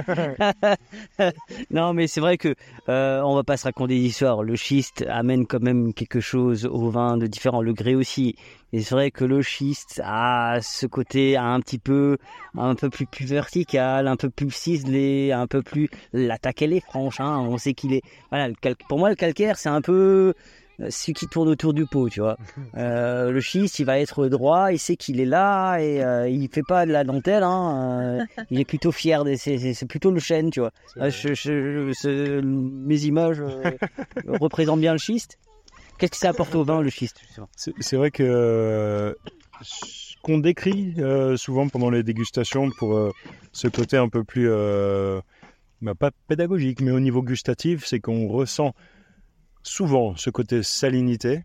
[1.72, 2.56] non, mais c'est vrai que
[2.90, 4.44] euh, on va pas se raconter d'histoire.
[4.44, 7.62] Le schiste amène quand même quelque chose au vin de différent.
[7.62, 8.36] Le grès aussi.
[8.72, 12.18] Et c'est vrai que le schiste a ce côté un petit peu,
[12.58, 15.90] un peu plus, plus vertical, un peu plus ciselé, un peu plus.
[16.12, 17.20] L'attaque elle est franche.
[17.20, 17.40] Hein.
[17.48, 18.02] On sait qu'il est.
[18.32, 18.48] Voilà.
[18.48, 20.34] le cal- Pour moi, le calcaire, c'est un peu.
[20.80, 22.38] Euh, celui qui tourne autour du pot, tu vois.
[22.76, 26.50] Euh, le schiste, il va être droit, il sait qu'il est là et euh, il
[26.50, 27.44] fait pas de la dentelle.
[27.44, 30.72] Hein, euh, il est plutôt fier, de- c'est- c'est c'est plutôt le chêne, tu vois.
[31.12, 33.72] Je- je- c'est- mes images euh,
[34.28, 35.38] représentent bien le schiste.
[36.00, 37.18] Qu'est-ce que ça apporte au vin, le schiste
[37.56, 39.16] C'est c'est vrai que
[39.62, 43.12] ce qu'on décrit euh, souvent pendant les dégustations pour euh,
[43.52, 45.22] ce côté un peu plus, euh,
[45.82, 48.74] bah, pas pédagogique, mais au niveau gustatif, c'est qu'on ressent
[49.64, 51.44] souvent ce côté salinité,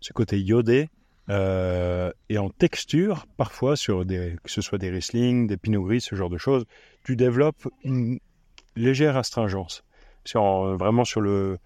[0.00, 0.88] ce côté iodé,
[1.30, 6.00] euh, et en texture, parfois, sur des, que ce soit des Riesling, des Pinot Gris,
[6.02, 6.64] ce genre de choses,
[7.04, 8.18] tu développes une
[8.76, 9.84] légère astringence.
[10.26, 10.42] Sur,
[10.76, 11.58] vraiment sur le,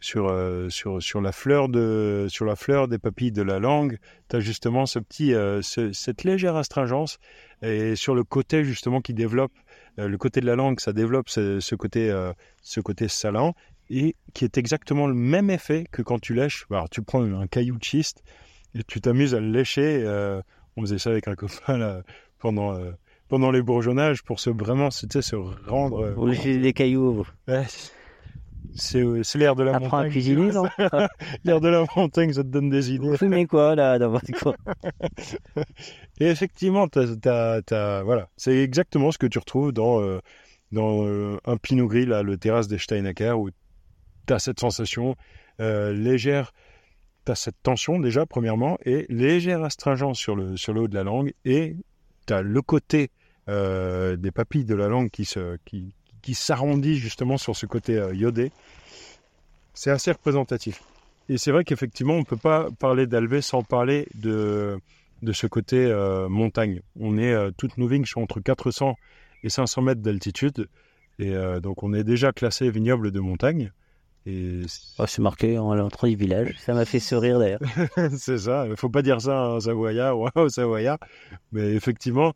[0.00, 3.98] sur, euh, sur, sur, la fleur de, sur la fleur des papilles de la langue,
[4.28, 7.18] tu as justement ce petit, euh, ce- cette légère astringence.
[7.62, 9.52] Et sur le côté justement qui développe,
[9.98, 12.14] le côté de la langue, ça développe ce, ce côté,
[12.60, 13.54] ce côté salant
[13.90, 16.66] et qui est exactement le même effet que quand tu lèches.
[16.70, 18.22] Alors, tu prends un caillou de schiste
[18.74, 20.02] et tu t'amuses à le lécher.
[20.04, 20.40] euh,
[20.76, 22.02] on faisait ça avec un copain là,
[22.38, 22.90] pendant, euh,
[23.28, 26.04] pendant les bourgeonnages pour se vraiment sais, se rendre.
[26.04, 27.24] euh, Vous léchez des cailloux.
[27.48, 27.64] Ouais.
[28.74, 30.10] C'est euh, c'est l'air de la Apprends à montagne.
[30.12, 30.64] cuisiner, non?
[31.44, 33.16] L'air de la montagne, ça te donne des idées.
[33.16, 34.54] Fumez quoi là dans votre coin?
[36.20, 36.86] Et effectivement,
[37.24, 40.00] voilà, c'est exactement ce que tu retrouves dans,
[40.72, 43.48] dans euh, un Pinot Gris, là, le terrasse des Steinacker, où
[44.26, 45.16] tu as cette sensation
[45.60, 46.52] euh, légère,
[47.24, 50.94] tu as cette tension déjà, premièrement, et légère astringence sur le, sur le haut de
[50.94, 51.76] la langue, et
[52.26, 53.10] tu as le côté
[53.48, 55.28] euh, des papilles de la langue qui
[55.64, 58.50] qui, s'arrondit justement sur ce côté euh, iodé.
[59.74, 60.82] C'est assez représentatif.
[61.28, 64.80] Et c'est vrai qu'effectivement, on ne peut pas parler d'Alvé sans parler de,
[65.22, 65.86] de ce côté
[66.28, 66.80] montagne.
[66.98, 68.96] On est, euh, toutes nos vignes sont entre 400
[69.44, 70.68] et 500 mètres d'altitude.
[71.20, 73.72] Et donc, on est déjà classé vignoble de montagne.
[74.26, 74.62] Et
[74.98, 76.54] Oh, C'est marqué en l'entrée du village.
[76.58, 77.60] Ça m'a fait sourire d'ailleurs.
[78.16, 78.64] c'est ça.
[78.66, 80.98] Il ne faut pas dire ça à un Savoyard ou au Savoyard.
[81.52, 82.32] Mais effectivement,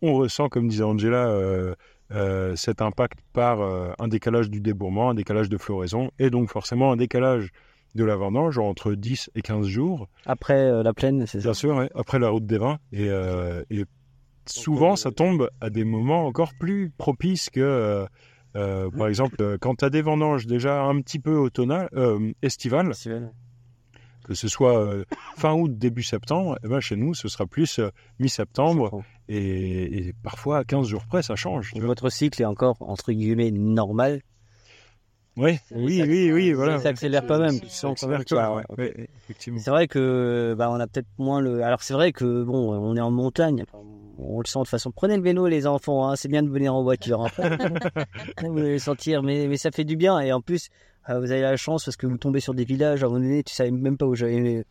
[0.00, 1.74] on ressent, comme disait Angela, euh,
[2.12, 6.50] euh, cet impact par euh, un décalage du débourrement, un décalage de floraison, et donc
[6.50, 7.50] forcément un décalage
[7.94, 10.08] de la vendange entre 10 et 15 jours.
[10.26, 12.78] Après euh, la plaine, c'est ça Bien sûr, ouais, après la route des vins.
[12.92, 13.84] Et, euh, et
[14.46, 18.06] souvent, ça tombe à des moments encore plus propices que,
[18.56, 22.32] euh, par exemple, euh, quand tu as des vendanges déjà un petit peu automnales, euh,
[22.42, 22.92] estivales,
[24.24, 25.04] que ce soit euh,
[25.36, 29.02] fin août, début septembre, eh ben, chez nous, ce sera plus euh, mi-septembre.
[29.28, 31.72] Et, et parfois, à 15 jours près, ça change.
[31.76, 34.20] Votre cycle est encore, entre guillemets, normal?
[35.36, 36.78] Oui, oui, oui, oui, voilà.
[36.78, 37.60] Ça accélère quand ouais, même.
[39.38, 41.64] C'est vrai que bah, on a peut-être moins le.
[41.64, 43.83] Alors c'est vrai que bon, on est en montagne, enfin,
[44.18, 44.90] on le sent de toute façon.
[44.92, 46.08] Prenez le vélo, les enfants.
[46.08, 47.24] hein, C'est bien de venir en voiture.
[47.24, 47.56] après.
[48.42, 50.20] vous allez le sentir, mais mais ça fait du bien.
[50.20, 50.68] Et en plus,
[51.08, 53.02] euh, vous avez la chance parce que vous tombez sur des villages.
[53.02, 54.64] À un moment donné, tu savais même pas où j'allais.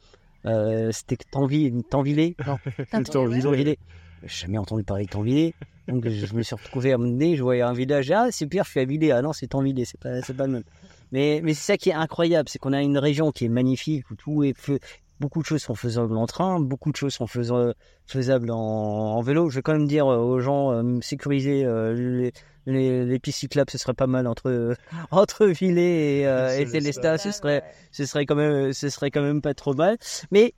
[0.45, 2.57] Euh, C'était Tanville, Tanvillé Non,
[3.11, 3.77] Tanvillé.
[4.25, 5.53] Jamais entendu parler de Tanvillé.
[5.87, 8.09] Donc je me suis retrouvé à un moment donné, je voyais un village.
[8.11, 9.11] Ah, c'est pire, je suis à Villers.
[9.11, 10.63] Ah non, c'est Tanvillé, c'est pas, c'est pas le même.
[11.11, 14.09] Mais, mais c'est ça qui est incroyable, c'est qu'on a une région qui est magnifique,
[14.09, 14.79] où tout est feu.
[15.23, 19.49] Beaucoup de choses sont faisables en train, beaucoup de choses sont faisables, en, en vélo.
[19.49, 22.33] Je vais quand même dire euh, aux gens, euh, sécuriser euh, les,
[22.65, 24.75] les, les pistes cyclables, ce serait pas mal entre,
[25.11, 29.21] entre Villers et, euh, et Célestat, ce serait, ce serait quand même, ce serait quand
[29.21, 29.97] même pas trop mal.
[30.29, 30.55] Mais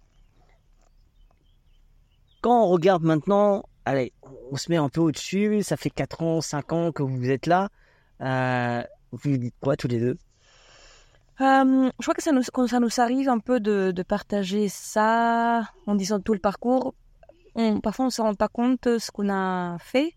[2.41, 4.13] quand on regarde maintenant, allez,
[4.51, 7.45] on se met un peu au-dessus, ça fait 4 ans, 5 ans que vous êtes
[7.45, 7.69] là.
[8.21, 10.17] Euh, vous dites quoi tous les deux?
[11.41, 14.69] Euh, je crois que ça nous, quand ça nous arrive un peu de, de partager
[14.69, 16.95] ça en disant tout le parcours.
[17.56, 20.13] On, parfois, on ne se rend pas compte de ce qu'on a fait.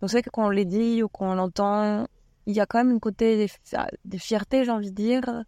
[0.00, 2.06] Donc, c'est vrai que quand on les dit ou qu'on l'entend,
[2.46, 5.44] il y a quand même un côté de, fi- de fierté, j'ai envie de dire,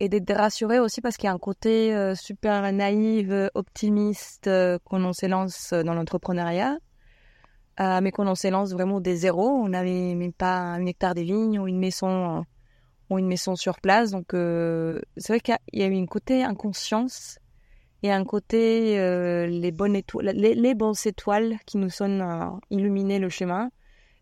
[0.00, 4.78] et d'être rassuré aussi parce qu'il y a un côté euh, super naïf, optimiste euh,
[4.84, 6.78] quand on s'élance dans l'entrepreneuriat.
[7.80, 11.22] Euh, mais quand on s'élance vraiment des zéros, on n'avait même pas un hectare de
[11.22, 12.44] vignes ou une maison
[13.18, 14.10] une maison sur place.
[14.10, 17.38] Donc, euh, c'est vrai qu'il y a- eu un côté inconscience
[18.02, 23.18] et un côté euh, les, bonnes étoiles, les, bonnes étoiles qui nous sont euh, illuminé
[23.18, 23.70] le chemin,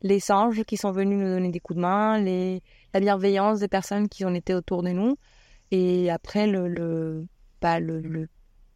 [0.03, 2.19] les anges qui sont venus nous donner des coups de main,
[2.93, 5.17] la bienveillance des personnes qui ont été autour de nous.
[5.71, 7.27] Et après, le, le,
[7.61, 8.29] bah, le, le-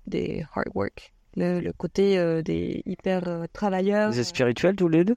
[0.07, 4.11] des hard work, le, le côté euh, des hyper travailleurs.
[4.13, 5.17] Vous êtes spirituels tous les deux?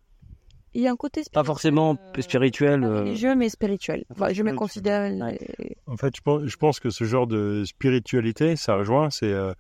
[0.78, 2.84] Il y a un côté Pas forcément spirituel.
[2.84, 4.06] euh, religieux, mais spirituel.
[4.12, 5.12] Enfin, je me considère.
[5.12, 5.32] euh,
[5.88, 9.54] En fait, je pense, je pense que ce genre de spiritualité, ça rejoint, c'est euh,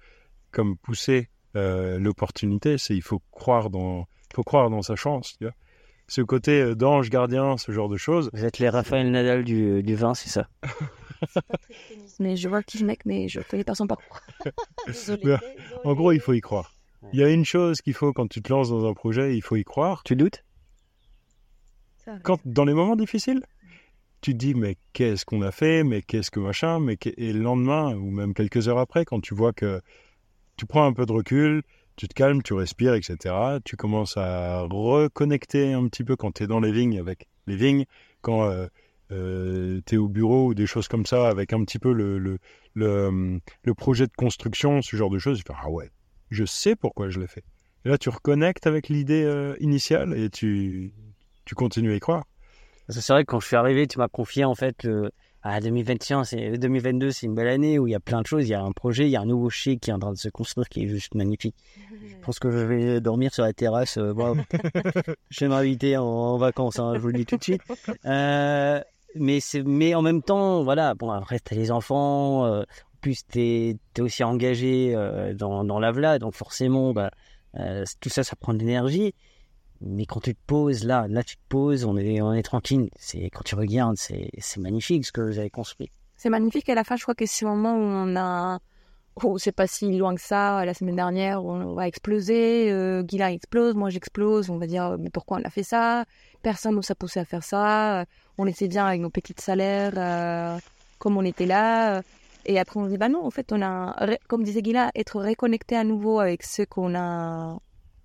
[0.51, 4.01] comme pousser euh, l'opportunité, c'est il faut croire dans,
[4.31, 5.35] il faut croire dans sa chance.
[5.39, 5.53] Tu vois
[6.07, 8.29] ce côté euh, d'ange gardien, ce genre de choses.
[8.31, 10.47] Vous êtes les Raphaël Nadal du, du vin, c'est ça?
[12.19, 14.19] Mais je vois qui je mec, mais je connais pas son parcours.
[15.83, 16.73] En gros, il faut y croire.
[17.13, 19.41] Il y a une chose qu'il faut quand tu te lances dans un projet, il
[19.41, 20.03] faut y croire.
[20.03, 20.43] Tu doutes?
[22.23, 23.41] Quand dans les moments difficiles,
[24.21, 27.39] tu te dis mais qu'est-ce qu'on a fait, mais qu'est-ce que machin, mais et le
[27.39, 29.81] lendemain ou même quelques heures après, quand tu vois que
[30.57, 31.63] tu prends un peu de recul,
[31.95, 33.59] tu te calmes, tu respires, etc.
[33.63, 37.55] Tu commences à reconnecter un petit peu quand tu es dans les vignes avec les
[37.55, 37.85] vignes,
[38.21, 38.51] quand
[39.09, 42.39] tu es au bureau ou des choses comme ça, avec un petit peu le, le,
[42.75, 45.39] le projet de construction, ce genre de choses.
[45.39, 45.89] Tu fais ah ouais,
[46.29, 47.43] je sais pourquoi je l'ai fait.
[47.85, 50.93] Et là, tu reconnectes avec l'idée euh, initiale et tu,
[51.47, 52.23] tu continues à y croire.
[52.85, 55.11] Parce que c'est vrai que quand je suis arrivé, tu m'as confié en fait le
[55.43, 58.45] ah, 2021, c'est 2022, c'est une belle année où il y a plein de choses.
[58.45, 60.11] Il y a un projet, il y a un nouveau chez qui est en train
[60.11, 61.55] de se construire qui est juste magnifique.
[62.09, 63.97] Je pense que je vais dormir sur la terrasse.
[63.97, 64.13] euh,
[65.29, 67.61] je vais m'inviter en, en vacances, hein, je vous le dis tout de suite.
[68.05, 68.81] Euh,
[69.15, 70.95] mais c'est, mais en même temps, voilà.
[70.95, 72.45] Bon, après t'as les enfants.
[72.45, 77.11] euh, en plus, t'es es aussi engagé euh, dans dans la VLA, donc forcément, bah,
[77.57, 79.13] euh, tout ça, ça prend de l'énergie.
[79.81, 82.89] Mais quand tu te poses là, là tu te poses, on est, on est tranquille.
[82.97, 85.91] C'est quand tu regardes, c'est, c'est magnifique ce que vous avez construit.
[86.15, 86.67] C'est magnifique.
[86.69, 88.59] À la fin, je crois que c'est le moment où on a,
[89.23, 90.65] oh, c'est pas si loin que ça.
[90.65, 92.71] La semaine dernière, on va exploser.
[92.71, 94.49] Euh, explose, moi j'explose.
[94.49, 96.05] On va dire, mais pourquoi on a fait ça?
[96.41, 98.05] Personne nous a poussé à faire ça.
[98.37, 100.57] On était bien avec nos petits salaires, euh,
[100.97, 102.01] comme on était là.
[102.47, 103.93] Et après, on se dit, bah non, en fait, on a,
[104.27, 107.59] comme disait Guilla, être reconnecté à nouveau avec ce qu'on a,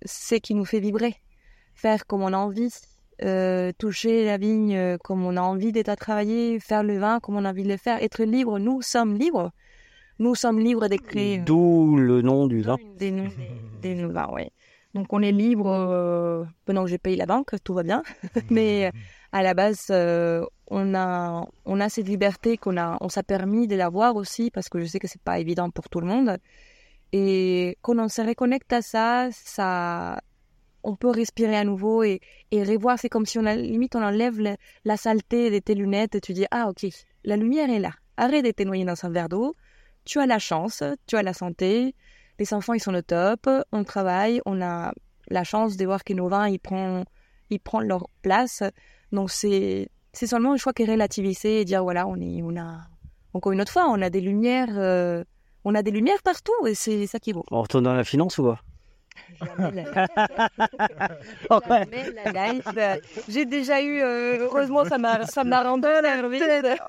[0.05, 1.15] ce qui nous fait vibrer,
[1.75, 2.69] faire comme on a envie.
[3.23, 7.19] euh, toucher la vigne euh, comme on a envie d'être à travailler, faire le vin
[7.19, 8.57] comme on a envie de le faire, être libre.
[8.59, 9.51] Nous sommes libres.
[10.19, 12.77] Nous sommes libres d'écrire D'où le nom du vin.
[12.97, 13.29] des noms
[13.81, 14.51] des, des vins, ouais.
[14.93, 18.01] Donc on est libre euh, pendant que j'ai payé la banque, tout va bien.
[18.51, 18.91] Mais euh,
[19.31, 23.67] à la base, euh, on a on a cette liberté qu'on a, on s'est permis
[23.67, 26.37] de l'avoir aussi parce que je sais que c'est pas évident pour tout le monde.
[27.11, 30.19] Et quand on se reconnecte à ça, ça,
[30.83, 32.19] on peut respirer à nouveau et,
[32.51, 32.99] revoir.
[32.99, 34.39] C'est comme si on a, limite on enlève
[34.85, 36.85] la saleté de tes lunettes et tu dis ah ok,
[37.23, 37.91] la lumière est là.
[38.17, 39.55] Arrête de te noyer dans un verre d'eau.
[40.05, 41.95] Tu as la chance, tu as la santé,
[42.37, 44.93] les enfants ils sont au top, on travaille, on a
[45.29, 47.05] la chance de voir que nos vins ils prennent,
[47.81, 48.63] leur place.
[49.11, 52.81] Donc c'est seulement je crois que relativiser et dire voilà on on a
[53.33, 55.23] encore une autre fois on a des lumières euh,
[55.65, 57.45] on a des lumières partout et c'est ça qui est beau.
[57.49, 58.59] On retourne dans la finance ou pas?
[59.57, 60.07] Jamais la
[62.53, 62.67] life.
[63.27, 66.41] J'ai déjà eu, euh, heureusement, ça m'a, ça m'a rendu nerveuse.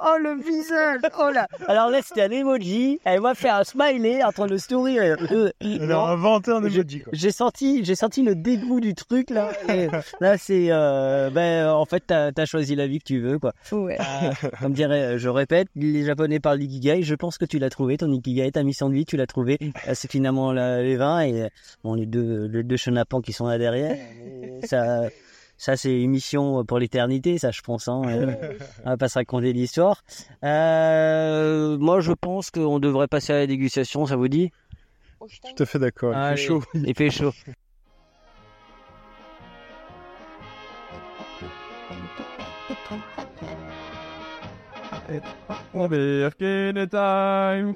[0.05, 4.23] Oh le visage Oh là Alors là c'était un emoji, elle m'a fait un smiley
[4.23, 5.17] en train de sourire.
[5.33, 7.11] Euh, Elle a inventé un emoji, quoi.
[7.13, 9.51] J'ai senti, j'ai senti le dégoût du truc là.
[9.69, 9.89] Et
[10.21, 13.53] là c'est, euh, ben en fait t'as as choisi la vie que tu veux quoi.
[13.73, 13.99] Ouais.
[14.01, 17.03] Euh, comme dirait, je répète, les Japonais parlent d'ikigai.
[17.03, 19.59] Je pense que tu l'as trouvé, ton ikigai, ta mission de vie, tu l'as trouvé.
[19.63, 21.49] Euh, C'est finalement la- les vins et
[21.83, 23.97] bon les deux, les deux chenapans qui sont là derrière.
[24.65, 25.09] Ça,
[25.57, 27.89] ça c'est une mission pour l'éternité, ça je pense.
[27.89, 28.03] Hein.
[28.07, 28.35] Euh,
[28.85, 30.03] On va pas se raconter l'histoire.
[30.43, 34.51] Euh, moi je pense qu'on devrait passer à la dégustation, ça vous dit?
[35.21, 36.15] Tout à fait d'accord.
[36.15, 36.63] Il fait chaud.
[36.75, 37.33] Il fait chaud.
[45.75, 47.75] American time,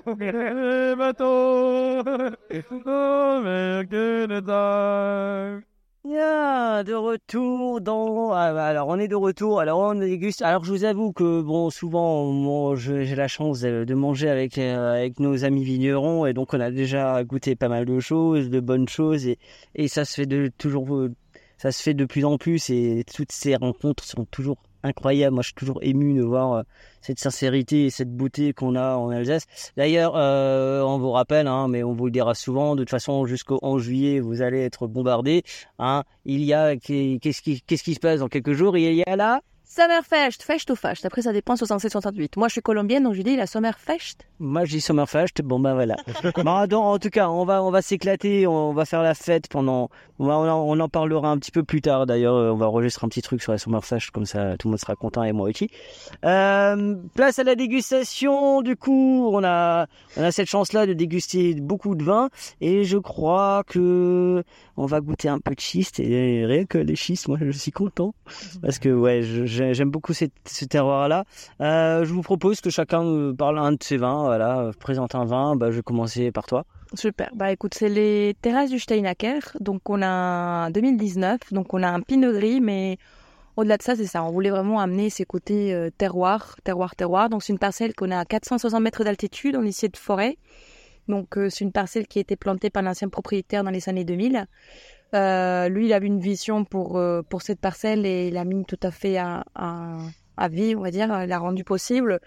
[4.44, 5.62] time.
[6.04, 8.32] Bien, de retour dans.
[8.32, 9.60] ah, bah, alors, on est de retour.
[9.60, 10.40] Alors, on déguste.
[10.42, 14.56] Alors, je vous avoue que, bon, souvent, on j'ai la chance de, de manger avec,
[14.58, 16.24] euh, avec nos amis vignerons.
[16.24, 19.26] Et donc, on a déjà goûté pas mal de choses, de bonnes choses.
[19.26, 19.38] Et,
[19.74, 20.94] et ça se fait de toujours.
[20.96, 21.12] euh,
[21.58, 22.70] Ça se fait de plus en plus.
[22.70, 24.56] Et toutes ces rencontres sont toujours
[24.88, 25.34] incroyables.
[25.34, 26.62] Moi, je suis toujours ému de voir euh,
[27.00, 29.46] cette sincérité et cette beauté qu'on a en Alsace.
[29.76, 33.26] D'ailleurs, euh, on vous rappelle, hein, mais on vous le dira souvent, de toute façon,
[33.26, 35.42] jusqu'au 11 juillet, vous allez être bombardés.
[35.78, 36.04] Hein.
[36.24, 38.76] Il y a, qu'est-ce qui, qu'est-ce qui se passe dans quelques jours?
[38.76, 41.04] Il y a là Summerfest, Fest ou Fest.
[41.04, 42.36] Après, ça dépend 67 68.
[42.36, 44.27] Moi, je suis colombienne, donc je dis la Summerfest.
[44.40, 45.42] Moi, je dis Sommerfest.
[45.42, 45.96] Bon, ben voilà.
[46.66, 48.46] donc, en tout cas, on va, on va s'éclater.
[48.46, 49.90] On va faire la fête pendant.
[50.20, 52.06] On, en, parlera un petit peu plus tard.
[52.06, 54.10] D'ailleurs, euh, on va enregistrer un petit truc sur la Sommerfest.
[54.12, 55.70] Comme ça, tout le monde sera content et moi aussi.
[56.24, 58.62] Euh, place à la dégustation.
[58.62, 59.86] Du coup, on a,
[60.16, 62.28] on a cette chance-là de déguster beaucoup de vin.
[62.60, 64.44] Et je crois que
[64.76, 65.98] on va goûter un peu de schiste.
[65.98, 68.14] Et rien que les schistes, moi, je suis content.
[68.62, 71.24] Parce que, ouais, j'aime beaucoup ce terroir-là.
[71.60, 74.27] Euh, je vous propose que chacun parle un de ses vins.
[74.28, 75.56] Voilà, présente un vin.
[75.56, 76.66] Bah, je vais commencer par toi.
[76.92, 77.30] Super.
[77.34, 79.40] Bah écoute, c'est les terrasses du Steinacker.
[79.58, 81.50] Donc on a 2019.
[81.50, 82.98] Donc on a un pinot gris, mais
[83.56, 84.22] au-delà de ça, c'est ça.
[84.22, 87.30] On voulait vraiment amener ces côtés euh, terroir, terroir, terroir.
[87.30, 90.36] Donc c'est une parcelle qu'on a à 460 mètres d'altitude, on lycée de forêt.
[91.08, 94.04] Donc euh, c'est une parcelle qui a été plantée par l'ancien propriétaire dans les années
[94.04, 94.44] 2000.
[95.14, 97.00] Euh, lui, il avait une vision pour
[97.30, 99.96] pour cette parcelle et il a mis tout à fait à, à,
[100.36, 101.08] à vie, on va dire.
[101.26, 102.20] L'a rendu possible.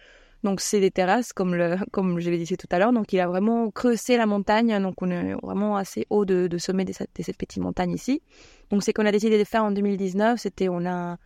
[0.43, 1.55] Donc c'est des terrasses, comme
[1.91, 2.93] comme je l'ai dit tout à l'heure.
[2.93, 4.81] Donc il a vraiment creusé la montagne.
[4.81, 8.21] Donc on est vraiment assez haut de, sommet de cette, petite montagne ici.
[8.69, 10.39] Donc c'est qu'on a décidé de faire en 2019.
[10.39, 11.17] C'était on a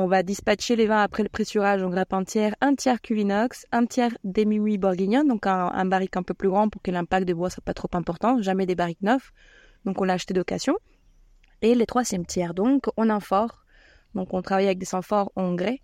[0.00, 3.84] on va dispatcher les vins après le pressurage en grappe entière, un tiers cuvinox, un
[3.84, 7.34] tiers demi bourguignon, donc un, un barrique un peu plus grand pour que l'impact de
[7.34, 9.32] bois soit pas trop important, jamais des barriques neufs.
[9.84, 10.76] Donc on l'a acheté d'occasion.
[11.62, 13.64] Et les troisième tiers, donc en amphore.
[14.14, 15.80] Donc on travaille avec des amphores en grès.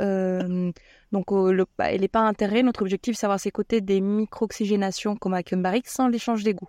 [0.00, 0.72] Euh,
[1.12, 2.62] donc euh, le, bah, il n'est pas intérêt.
[2.62, 6.68] Notre objectif, c'est d'avoir ces côtés des micro-oxygénations comme avec un barrique sans l'échange d'égout.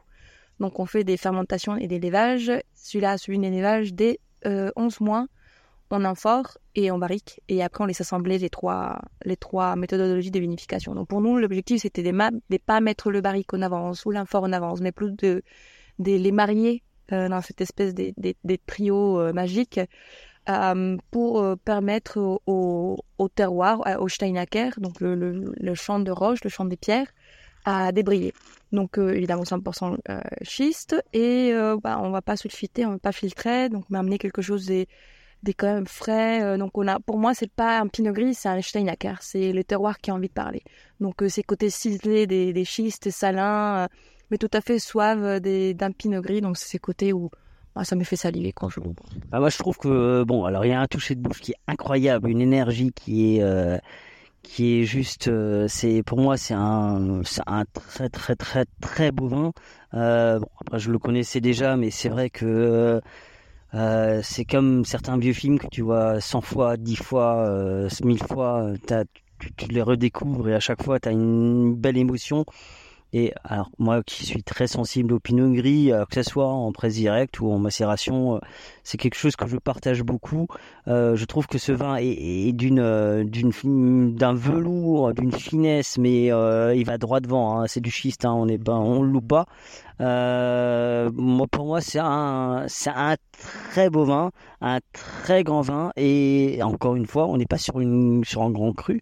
[0.60, 2.52] Donc on fait des fermentations et des lévages.
[2.76, 5.28] Celui-là a suivi des lévages dès euh, 11 mois
[5.90, 7.42] en amphore et en barrique.
[7.48, 10.96] Et après, on les assemblait les trois, les trois méthodologies de vinification.
[10.96, 14.44] Donc pour nous, l'objectif, c'était de ne pas mettre le barrique en avance ou l'amphore
[14.44, 15.44] en avance, mais plus de,
[16.00, 19.80] de les marier euh, dans cette espèce des de, de trios euh, magiques
[20.50, 26.00] euh, pour euh, permettre au, au, terroir, euh, au Steinacker, donc le, le, le, champ
[26.00, 27.08] de roche, le champ des pierres,
[27.66, 28.34] à débriller.
[28.72, 29.98] Donc évidemment 100%
[30.42, 34.42] schiste et bah, on va pas sulfiter, on va pas filtrer, donc on amener quelque
[34.42, 34.88] chose des
[35.44, 36.58] des quand même frais.
[36.58, 39.16] donc on a, pour moi, c'est pas un pinot gris, c'est un Steinacker.
[39.22, 40.64] C'est le terroir qui a envie de parler.
[41.00, 43.88] Donc ces côtés ciselés des, des schistes salins,
[44.32, 46.42] mais tout à fait suaves d'un pinot gris.
[46.42, 47.30] Donc c'est ces côtés où
[47.78, 49.04] bah, ça me fait saliver quand je l'ouvre.
[49.30, 51.52] Bah, moi, je trouve que bon, alors il y a un toucher de bouche qui
[51.52, 53.78] est incroyable, une énergie qui est euh,
[54.42, 59.28] qui est juste, euh, c'est pour moi c'est un un très très très très beau
[59.28, 59.52] vin.
[59.94, 63.00] Euh, bon, après je le connaissais déjà, mais c'est vrai que
[63.76, 68.24] euh, c'est comme certains vieux films que tu vois 100 fois, 10 fois, euh, 1000
[68.24, 68.72] fois,
[69.40, 72.44] tu, tu, les redécouvres et à chaque fois tu as une belle émotion.
[73.14, 76.96] Et alors moi qui suis très sensible au pinot gris, que ce soit en presse
[76.96, 78.40] directe ou en macération,
[78.84, 80.48] c'est quelque chose que je partage beaucoup.
[80.88, 86.32] Euh, je trouve que ce vin est, est d'une d'une d'un velours, d'une finesse, mais
[86.32, 87.60] euh, il va droit devant.
[87.60, 87.66] Hein.
[87.68, 88.34] C'est du schiste, hein.
[88.34, 89.46] on n'est pas, on le loupe pas.
[90.00, 93.16] Euh, moi, pour moi, c'est un c'est un
[93.74, 94.32] très beau vin,
[94.62, 98.52] un très grand vin, et encore une fois, on n'est pas sur une sur un
[98.52, 99.02] grand cru.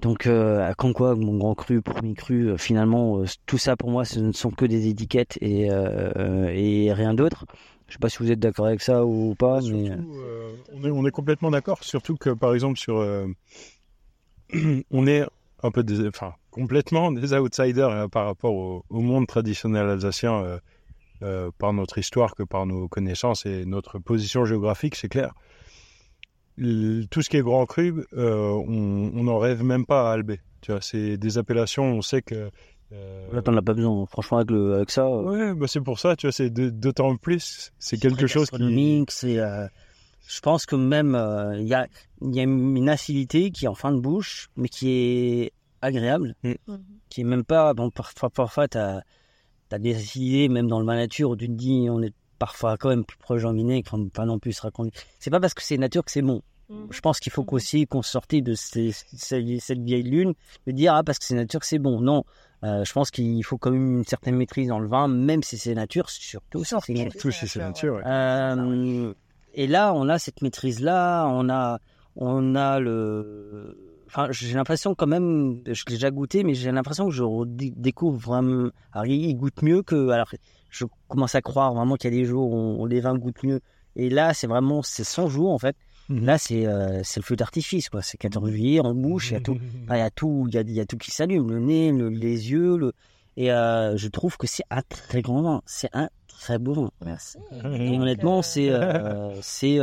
[0.00, 3.90] Donc, euh, comme quoi, mon grand cru, premier cru, euh, finalement, euh, tout ça pour
[3.90, 7.46] moi, ce ne sont que des étiquettes et, euh, et rien d'autre.
[7.88, 9.90] Je sais pas si vous êtes d'accord avec ça ou pas, surtout, mais
[10.74, 11.82] on, est, on est complètement d'accord.
[11.82, 12.96] Surtout que, par exemple, sur,
[14.90, 15.24] on est
[15.62, 20.60] un peu, des, enfin, complètement des outsiders hein, par rapport au, au, monde traditionnel alsacien,
[21.58, 25.32] par notre histoire que par nos connaissances et notre position géographique, c'est clair
[26.56, 30.40] tout ce qui est grand cru, euh, on n'en rêve même pas à Albé.
[30.60, 32.50] Tu vois, c'est des appellations, on sait que.
[32.92, 33.32] Euh...
[33.32, 34.06] Là, t'en as pas besoin.
[34.06, 35.08] Franchement, avec, le, avec ça.
[35.08, 37.72] Ouais, bah c'est pour ça, tu vois, c'est d'autant plus.
[37.78, 39.04] C'est quelque chose qui.
[39.08, 39.38] C'est.
[39.38, 39.66] Euh,
[40.28, 41.16] je pense que même
[41.56, 41.86] il y, a,
[42.20, 45.52] y a une acidité qui est en fin de bouche, mais qui est
[45.82, 46.54] agréable, mm.
[47.08, 47.74] qui est même pas.
[47.74, 49.02] Bon, parfois, parfois t'as
[49.70, 52.76] as des acidités, même dans le vin nature, où tu te dis, on est parfois
[52.76, 54.92] quand même plus proche d'un vinaigre, enfin, pas non plus se raconter.
[55.18, 56.42] C'est pas parce que c'est nature que c'est bon.
[56.68, 56.86] Mmh.
[56.90, 60.34] Je pense qu'il faut qu'aussi qu'on sorte de ces, ces, cette vieille lune,
[60.66, 62.00] de dire ah parce que c'est nature que c'est bon.
[62.00, 62.24] Non,
[62.64, 65.58] euh, je pense qu'il faut quand même une certaine maîtrise dans le vin, même si
[65.58, 66.74] c'est nature, surtout, si
[67.46, 67.94] c'est nature.
[67.94, 68.02] Ouais.
[68.06, 69.12] Euh,
[69.54, 71.78] et là, on a cette maîtrise là, on a,
[72.16, 73.78] on a le.
[74.06, 78.18] Enfin, j'ai l'impression quand même, je l'ai déjà goûté, mais j'ai l'impression que je découvre
[78.18, 78.70] vraiment.
[78.92, 80.10] Alors, il goûte mieux que.
[80.10, 80.28] Alors,
[80.76, 83.42] je commence à croire vraiment qu'il y a des jours où on, les vins goûtent
[83.42, 83.60] mieux.
[83.96, 85.76] Et là, c'est vraiment, c'est 100 jours en fait.
[86.08, 86.24] Mmh.
[86.24, 88.02] Là, c'est euh, c'est le feu d'artifice, quoi.
[88.02, 89.58] C'est 14 juillet, on bouche, il y a tout,
[89.90, 92.08] il y a tout, il y a, y a tout qui s'allume, le nez, le,
[92.08, 92.92] les yeux, le...
[93.36, 96.90] et euh, je trouve que c'est un très grand vin, c'est un très beau vin.
[97.04, 97.38] Merci.
[97.64, 99.78] Et honnêtement, c'est euh, c'est.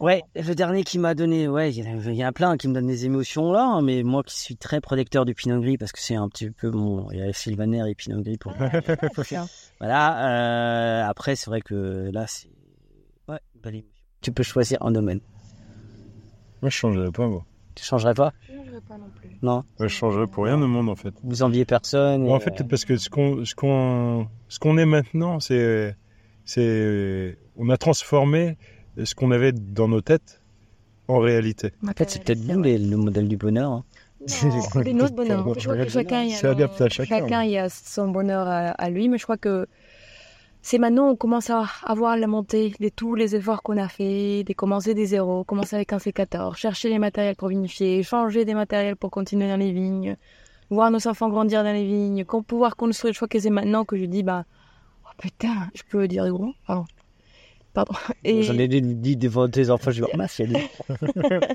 [0.00, 0.04] Euh...
[0.04, 2.86] Ouais, le dernier qui m'a donné, ouais, il y, y, a plein qui me donne
[2.86, 6.00] des émotions là, hein, mais moi qui suis très protecteur du Pinot Gris parce que
[6.00, 8.52] c'est un petit peu mon, il y a Sylvaner et Pinot Gris pour.
[9.80, 11.00] voilà.
[11.00, 12.50] Euh, après, c'est vrai que là, c'est,
[13.28, 13.90] ouais, belle émotion.
[14.20, 15.20] Tu peux choisir un domaine.
[16.62, 17.44] Moi, je changerais pas, moi.
[17.74, 18.32] Tu changerais pas?
[18.40, 19.30] Je changerais pas non plus.
[19.42, 19.64] Non?
[19.78, 21.14] Ouais, je changerais pour rien au monde en fait.
[21.22, 22.28] Vous enviez personne.
[22.30, 25.94] En fait, parce que ce qu'on, ce qu'on, ce qu'on est maintenant, c'est,
[26.44, 28.56] c'est, on a transformé
[29.04, 30.40] ce qu'on avait dans nos têtes
[31.08, 31.72] en réalité.
[31.86, 33.72] En fait, c'est peut-être nous les, le modèle du bonheur.
[33.72, 33.84] Hein.
[34.26, 34.48] C'est
[34.92, 35.46] notre bonheur.
[35.58, 37.18] Je crois que chacun, adapté à chacun.
[37.18, 39.66] chacun il a son bonheur à, à, lui, mais je crois que
[40.62, 44.42] c'est maintenant on commence à avoir la montée de tous les efforts qu'on a fait,
[44.42, 48.54] de commencer des zéros, commencer avec un C14, chercher les matériels pour vinifier, changer des
[48.54, 50.16] matériels pour continuer dans les vignes,
[50.70, 53.12] voir nos enfants grandir dans les vignes, qu'on pouvoir construire.
[53.12, 54.44] Je crois que c'est maintenant que je dis, bah,
[55.04, 56.86] oh putain, je peux dire gros, pardon.
[57.76, 57.92] Pardon.
[58.24, 58.42] Et...
[58.42, 60.28] J'en ai dit devant tes enfants, je vais oh, ma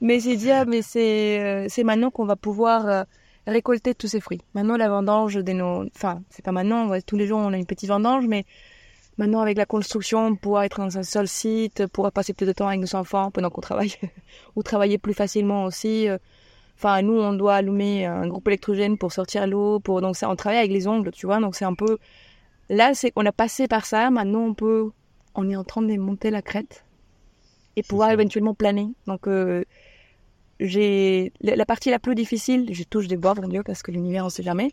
[0.00, 3.04] Mais j'ai dit, ah, mais c'est, euh, c'est maintenant qu'on va pouvoir euh,
[3.46, 4.40] récolter tous ces fruits.
[4.54, 7.66] Maintenant, la vendange de nos, enfin, c'est pas maintenant, tous les jours on a une
[7.66, 8.44] petite vendange, mais
[9.18, 12.66] maintenant avec la construction, pouvoir être dans un seul site, pouvoir passer plus de temps
[12.66, 13.92] avec nos enfants pendant qu'on travaille,
[14.56, 16.08] ou travailler plus facilement aussi.
[16.08, 16.18] Euh.
[16.76, 20.34] Enfin, nous, on doit allumer un groupe électrogène pour sortir l'eau, pour donc ça, on
[20.34, 21.98] travaille avec les ongles, tu vois, donc c'est un peu,
[22.68, 24.90] là, c'est qu'on a passé par ça, maintenant on peut,
[25.34, 26.84] on est en train de monter la crête
[27.76, 28.88] et pouvoir éventuellement planer.
[29.06, 29.64] Donc euh,
[30.60, 34.24] j'ai la partie la plus difficile, je touche des bois, mon Dieu, parce que l'univers,
[34.24, 34.72] on sait jamais.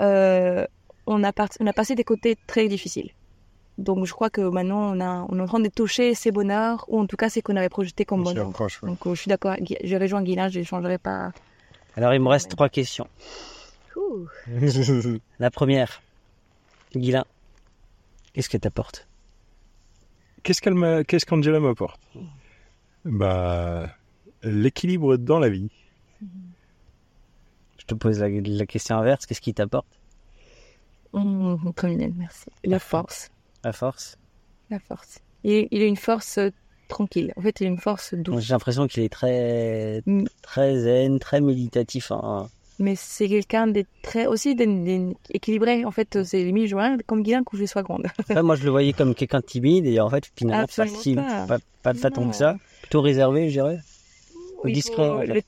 [0.00, 0.66] Euh,
[1.06, 3.10] on, a on a passé des côtés très difficiles.
[3.78, 6.86] Donc je crois que maintenant on, a, on est en train de toucher ces bonheurs,
[6.88, 8.50] ou en tout cas c'est qu'on avait projeté comme bonheur.
[8.82, 11.32] Donc euh, je suis d'accord, je rejoins Guilain, je ne changerai pas.
[11.96, 13.08] Alors il me reste trois questions.
[15.38, 16.00] la première,
[16.94, 17.24] Guilain,
[18.32, 19.06] qu'est-ce que t'apporte
[20.46, 22.00] Qu'est-ce qu'elle qu'est-ce qu'Angela m'apporte?
[23.04, 23.90] Bah
[24.44, 25.70] l'équilibre dans la vie.
[27.78, 29.88] Je te pose la, question inverse, qu'est-ce qui t'apporte?
[31.12, 31.56] Mmh,
[32.14, 32.44] merci.
[32.62, 33.32] La force.
[33.64, 34.18] La force?
[34.70, 35.18] La force.
[35.42, 36.50] Il, il a une force euh,
[36.86, 37.32] tranquille.
[37.34, 38.44] En fait, il a une force douce.
[38.44, 40.26] J'ai l'impression qu'il est très, mmh.
[40.42, 42.12] très zen, très méditatif.
[42.12, 42.48] Hein.
[42.78, 44.56] Mais c'est quelqu'un de très aussi
[45.30, 45.84] équilibré.
[45.84, 48.06] En fait, c'est joint comme Guilain que je sois grande.
[48.42, 50.84] moi, je le voyais comme quelqu'un de timide et en fait, finalement, pas,
[51.46, 52.56] pas, pas, pas tant que ça.
[52.82, 53.78] Plutôt réservé, je dirais
[54.70, 55.42] discret.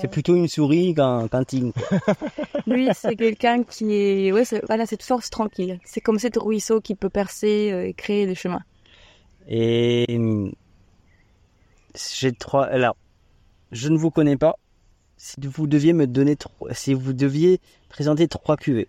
[0.00, 1.72] C'est plutôt une souris qu'un tigre.
[2.66, 5.78] Lui, c'est quelqu'un qui est, ouais, voilà, cette force tranquille.
[5.84, 8.62] C'est comme cet ruisseau qui peut percer euh, et créer des chemins.
[9.48, 10.06] Et
[12.12, 12.66] j'ai trois.
[12.66, 12.96] Alors,
[13.72, 14.56] je ne vous connais pas.
[15.22, 17.60] Si vous deviez me donner trois, si vous deviez
[17.90, 18.88] présenter trois cuvées,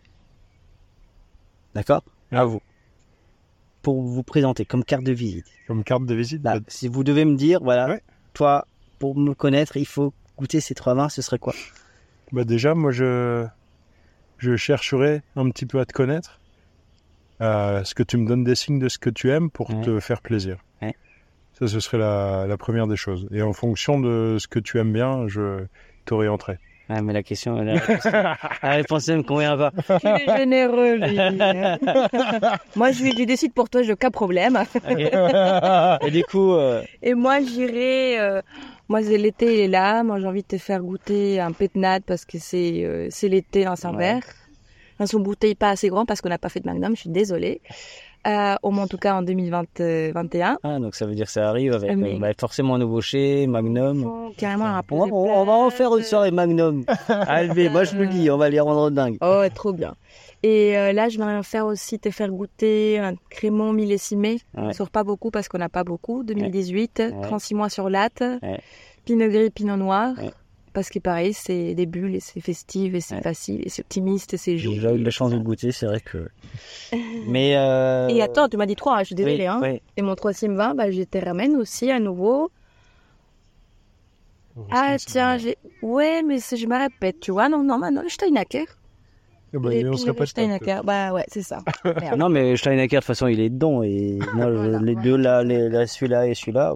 [1.75, 2.05] d'accord?
[2.31, 2.61] À vous.
[3.81, 5.45] Pour vous présenter comme carte de visite.
[5.67, 6.41] Comme carte de visite.
[6.41, 7.99] Bah, si vous devez me dire, voilà,
[8.33, 8.65] toi,
[8.97, 11.53] pour me connaître, il faut goûter ces trois vins, ce serait quoi?
[12.31, 13.45] Bah Déjà, moi, je,
[14.37, 16.39] je chercherais un petit peu à te connaître,
[17.41, 19.99] à ce que tu me donnes des signes de ce que tu aimes pour te
[19.99, 20.59] faire plaisir.
[21.59, 23.27] Ça, ce serait la, la, première des choses.
[23.31, 25.67] Et en fonction de ce que tu aimes bien, je
[26.05, 26.57] t'orienterai.
[26.93, 29.71] Ah, mais la question, la réponse, la me convient pas.
[30.03, 31.15] Il est généreux, lui.
[32.75, 34.61] moi, je lui décide pour toi, j'ai aucun problème.
[34.89, 36.53] Et du coup.
[36.53, 38.19] Euh, Et moi, j'irai.
[38.19, 38.41] Euh,
[38.89, 40.03] moi, l'été, il est là.
[40.03, 43.63] Moi, j'ai envie de te faire goûter un pétnat parce que c'est euh, c'est l'été
[43.63, 44.23] dans un verre.
[44.99, 46.93] Dans son bouteille pas assez grand parce qu'on n'a pas fait de magnum.
[46.93, 47.61] Je suis désolée.
[48.27, 50.57] Euh, au moins en tout cas en 2021.
[50.61, 53.47] Ah, donc ça veut dire que ça arrive avec euh, bah, forcément un nouveau chez
[53.47, 54.31] Magnum.
[54.37, 56.85] Carrément un on, on, va en faire une soirée Magnum.
[57.07, 59.17] Allez, moi je le dis, on va les rendre dingue.
[59.21, 59.95] Oh, trop bien.
[60.43, 64.39] Et euh, là, je vais faire aussi te faire goûter un crémon millésimé.
[64.55, 64.63] Ouais.
[64.65, 66.23] On sort pas beaucoup parce qu'on n'a pas beaucoup.
[66.23, 68.23] 2018, 36 mois sur latte.
[69.05, 70.13] Pinot gris, pinot noir.
[70.73, 74.33] Parce que pareil, c'est des bulles et c'est festif et c'est facile et c'est optimiste
[74.33, 74.79] et c'est joli.
[74.79, 76.29] J'ai eu la chance de goûter, c'est vrai que.
[77.27, 77.57] Mais.
[77.57, 78.07] Euh...
[78.07, 79.47] Et attends, tu m'as dit trois, je suis désolée.
[79.47, 79.61] hein.
[79.97, 82.51] Et mon troisième vin, bah, je te ramène aussi à nouveau.
[84.71, 85.57] ah tiens, j'ai.
[85.81, 87.49] Ouais, mais je me répète, tu vois.
[87.49, 88.65] Non, non, non, le Steinacker.
[89.53, 90.81] Ah bah, on serait pas Steinacker.
[90.85, 91.59] Bah ouais, c'est ça.
[92.17, 93.83] non, mais Steinacker, de toute façon, il est dedans.
[93.83, 94.49] Et moi,
[94.81, 96.75] les deux là, les, celui-là et celui-là.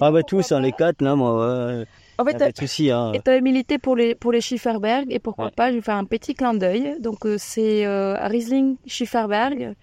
[0.00, 1.66] Ah bah tous, hein, les quatre là, moi.
[1.66, 1.84] Ouais.
[2.18, 3.12] En fait, tu hein.
[3.26, 6.34] as milité pour les, pour les Schifferberg et pourquoi pas, je vais faire un petit
[6.34, 6.96] clin d'œil.
[7.00, 9.74] Donc, euh, c'est euh, Riesling Schifferberg.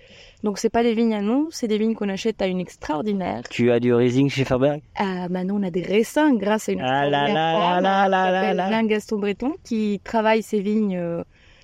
[0.44, 3.44] Donc, c'est pas des vignes à nous, c'est des vignes qu'on achète à une extraordinaire.
[3.50, 4.82] Tu as du Riesling Schifferberg?
[4.96, 8.84] Ah, maintenant, on a des raisins grâce à une ah là là là là là
[8.84, 11.24] Gaston Breton qui travaille ses vignes euh,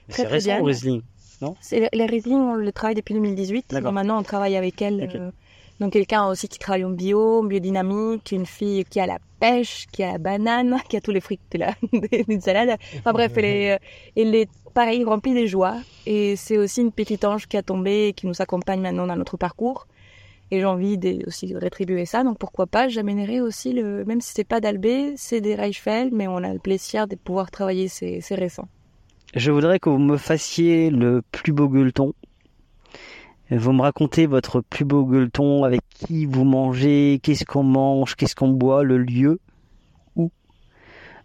[0.10, 0.64] très, très récent, bien.
[0.64, 1.02] Riesling,
[1.42, 1.56] non?
[1.72, 3.74] Les Riesling, on le travaille depuis 2018.
[3.74, 5.10] Donc, maintenant, on travaille avec elle.
[5.16, 5.32] Euh,
[5.80, 9.86] donc quelqu'un aussi qui travaille en bio, en biodynamique, une fille qui a la pêche,
[9.92, 11.74] qui a la banane, qui a tous les fruits de la
[12.28, 12.78] d'une salade.
[13.00, 13.78] Enfin bref, elle est, euh,
[14.16, 15.76] elle est pareil remplie de joie.
[16.06, 19.16] Et c'est aussi une petite ange qui a tombé et qui nous accompagne maintenant dans
[19.16, 19.88] notre parcours.
[20.50, 22.24] Et j'ai envie de, aussi de rétribuer ça.
[22.24, 26.28] Donc pourquoi pas, j'amènerai aussi le, même si c'est pas d'Albé, c'est des Reichfeld, mais
[26.28, 28.70] on a le plaisir de pouvoir travailler ces, ces récents.
[29.36, 32.14] Je voudrais que vous me fassiez le plus beau gueuleton
[33.52, 38.36] vous me racontez votre plus beau gueuleton, avec qui vous mangez, qu'est-ce qu'on mange, qu'est-ce
[38.36, 39.40] qu'on boit, le lieu,
[40.16, 40.32] où?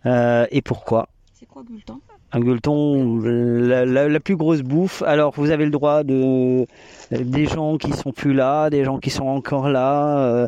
[0.07, 1.09] Euh, et pourquoi?
[1.33, 2.01] C'est quoi gueuleton?
[2.35, 5.03] Un la, la- la plus grosse bouffe.
[5.03, 6.67] Alors, vous avez le droit de
[7.11, 10.19] des gens qui sont plus là, des gens qui sont encore là.
[10.19, 10.47] euh,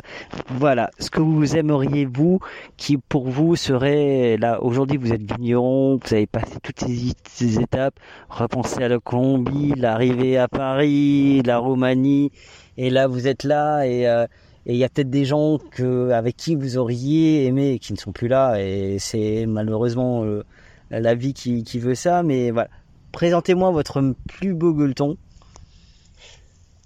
[0.49, 2.39] voilà, ce que vous aimeriez vous,
[2.75, 4.63] qui pour vous serait là.
[4.63, 7.99] Aujourd'hui, vous êtes vigneron, vous avez passé toutes ces, ces étapes.
[8.29, 12.31] Repensez à la Colombie, l'arrivée à Paris, la Roumanie,
[12.77, 14.25] et là, vous êtes là et euh,
[14.67, 17.99] et il y a peut-être des gens que, avec qui vous auriez aimé qui ne
[17.99, 18.59] sont plus là.
[18.59, 20.43] Et c'est malheureusement euh,
[20.91, 22.23] la vie qui, qui veut ça.
[22.23, 22.69] Mais voilà.
[23.11, 25.17] Présentez-moi votre plus beau gueuleton.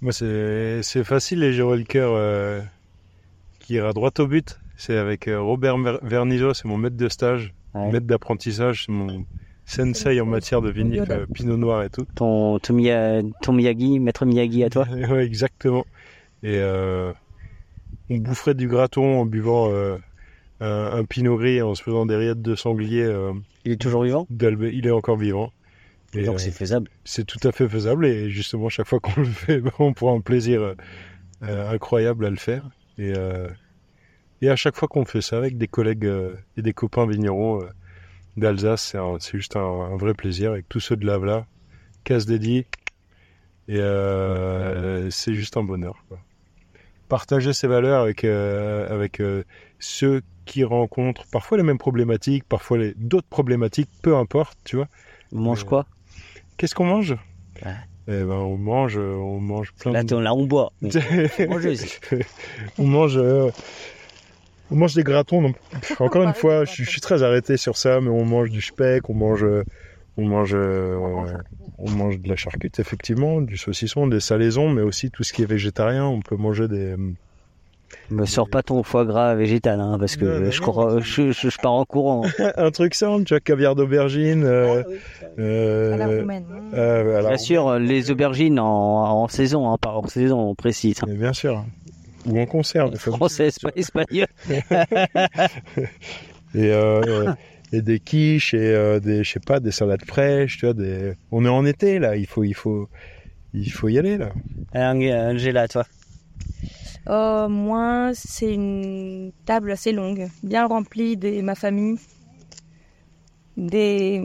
[0.02, 2.60] Moi, c'est c'est facile et j'aurais le cœur euh,
[3.58, 4.58] qui ira droit au but.
[4.76, 9.26] C'est avec euh, Robert Ver- Vernizo, c'est mon maître de stage, maître d'apprentissage, c'est mon
[9.66, 12.06] sensei en matière de vinif, euh, pinot noir et tout.
[12.14, 14.86] Ton, ton, Miya- ton Miyagi, maître Miyagi à toi.
[15.10, 15.84] Ouais, exactement.
[16.42, 17.12] Et euh,
[18.08, 19.98] on boufferait du graton en buvant euh,
[20.60, 23.02] un, un pinot gris en se faisant des rillettes de sanglier.
[23.02, 23.32] euh,
[23.64, 24.26] il est toujours vivant?
[24.30, 25.52] Il est encore vivant.
[26.14, 26.90] Et, Donc euh, c'est faisable.
[27.04, 30.20] C'est tout à fait faisable et justement chaque fois qu'on le fait, on prend un
[30.20, 30.74] plaisir euh,
[31.44, 32.68] euh, incroyable à le faire.
[32.98, 33.48] Et, euh,
[34.42, 37.62] et à chaque fois qu'on fait ça avec des collègues euh, et des copains vignerons
[37.62, 37.66] euh,
[38.36, 41.46] d'Alsace, c'est un- c'est juste un, un vrai plaisir avec tous ceux de Lavela,
[42.04, 42.66] casse dédié.
[43.68, 46.04] Et euh, c'est juste un bonheur.
[46.08, 46.18] quoi.
[47.08, 49.42] Partager ses valeurs avec, euh, avec euh,
[49.80, 54.86] ceux qui rencontrent parfois les mêmes problématiques, parfois les- d'autres problématiques, peu importe, tu vois.
[55.32, 55.86] On mange Euh, quoi?
[56.56, 57.16] Qu'est-ce qu'on mange?
[58.08, 60.16] Eh ben, on mange, euh, on mange plein Là, de...
[60.16, 60.72] là, on boit.
[62.78, 63.50] On mange, euh,
[64.70, 65.42] on mange des gratons.
[65.42, 65.56] donc,
[65.98, 68.60] encore une fois, je, suis- je suis très arrêté sur ça, mais on mange du
[68.62, 69.44] speck, on mange,
[70.16, 70.96] on mange, euh,
[71.78, 75.42] on mange de la charcute effectivement, du saucisson, des salaisons, mais aussi tout ce qui
[75.42, 76.04] est végétarien.
[76.06, 76.94] On peut manger des.
[78.10, 81.32] Me sors pas ton foie gras végétal, hein, parce que Non, non, je, crois, je,
[81.32, 82.22] je, je pars en courant.
[82.56, 84.44] un truc simple, tu vois, caviar d'aubergine.
[84.44, 84.82] euh,
[85.38, 86.44] euh, À la roumaine.
[86.74, 90.54] euh, à la Bien sûr, les aubergines en, en saison, hein, pas hors saison, on
[90.54, 90.96] précise.
[91.06, 91.64] Mais bien sûr.
[92.26, 92.90] Ou en conserve.
[92.92, 94.26] il faut- Française, pas espagnol.
[96.54, 97.32] et, euh,
[97.72, 101.12] et des quiches et euh, des je sais pas des salades fraîches tu vois des
[101.30, 102.88] on est en été là il faut il faut
[103.54, 104.30] il faut y aller là
[104.74, 105.84] Angela toi
[107.10, 111.98] Euh, moi, c'est une table assez longue, bien remplie de ma famille.
[113.56, 114.22] Des...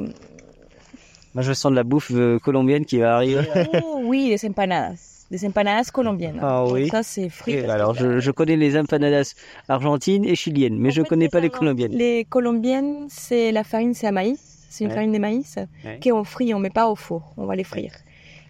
[1.33, 3.41] Moi je sens de la bouffe euh, colombienne qui va arriver.
[3.83, 5.25] Oh, oui, des empanadas.
[5.31, 6.39] Des empanadas colombiennes.
[6.41, 6.87] Ah oui.
[6.89, 7.53] Ça, c'est frit.
[7.53, 9.33] Et Alors je, je connais les empanadas
[9.67, 11.91] argentines et chiliennes, mais je connais pas les colombiennes.
[11.91, 14.39] Les colombiennes, c'est la farine, c'est à maïs.
[14.69, 14.95] C'est une Ouais.
[14.95, 15.99] farine de maïs Ouais.
[16.03, 17.91] qu'on frit, on met pas au four, on va les frire.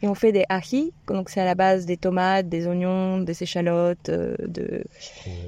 [0.01, 3.41] Et on fait des ají, donc c'est à la base des tomates, des oignons, des
[3.41, 4.83] échalotes, euh, de...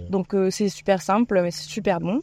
[0.10, 2.22] donc euh, c'est super simple, mais c'est super bon.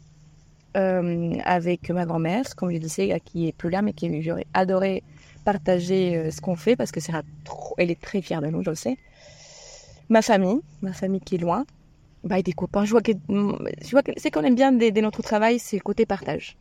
[0.77, 5.05] Euh, avec ma grand-mère, comme je disais, qui est plus là, mais qui j'aurais adoré
[5.45, 7.13] partager ce qu'on fait parce que c'est
[7.45, 8.97] trop, elle est très fière de nous, je le sais.
[10.09, 11.65] Ma famille, ma famille qui est loin,
[12.25, 12.85] bah, et des copains.
[12.85, 15.77] Je vois que, je vois que c'est qu'on aime bien de, de notre travail, c'est
[15.77, 16.57] le côté partage.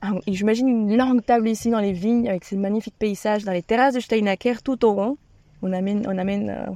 [0.00, 3.62] Ah, J'imagine une longue table ici dans les vignes avec ces magnifiques paysages, dans les
[3.62, 5.18] terrasses de Steinaker, tout au rond.
[5.62, 6.72] On amène, on amène euh,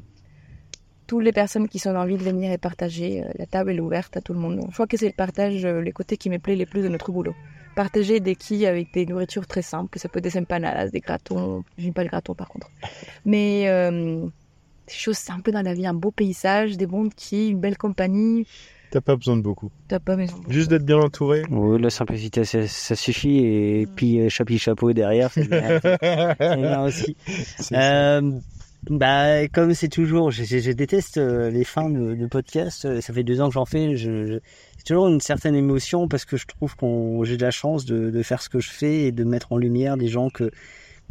[1.07, 3.23] toutes les personnes qui sont envie de venir et partager.
[3.23, 4.61] Euh, La table est ouverte à tout le monde.
[4.69, 6.89] Je crois que c'est le partage, euh, les côtés qui me plaît les plus de
[6.89, 7.35] notre boulot.
[7.77, 11.65] Partager des quilles avec des nourritures très simples, ça peut être des empanadas, des gratons.
[11.79, 12.71] J'aime pas le graton par contre.
[13.25, 14.27] Mais euh,
[14.87, 18.47] des choses simples dans la vie, un beau paysage, des bons quilles, une belle compagnie.
[18.93, 20.39] T'as pas besoin de beaucoup T'as pas besoin.
[20.49, 23.39] juste d'être bien entouré Oui, la simplicité, ça, ça suffit.
[23.39, 25.81] Et puis, euh, chapeau chapeau derrière, c'est bien,
[26.39, 27.17] c'est bien aussi.
[27.73, 28.21] Euh,
[28.91, 32.85] bah, comme c'est toujours, je, je- je déteste euh, les fins de, de podcast.
[32.85, 33.97] euh, Ça fait deux ans que j'en fais.
[33.97, 34.39] Je, je-
[34.77, 38.11] c'est toujours une certaine émotion parce que je trouve qu'on j'ai de la chance de,
[38.11, 40.51] de faire ce que je fais et de mettre en lumière des gens que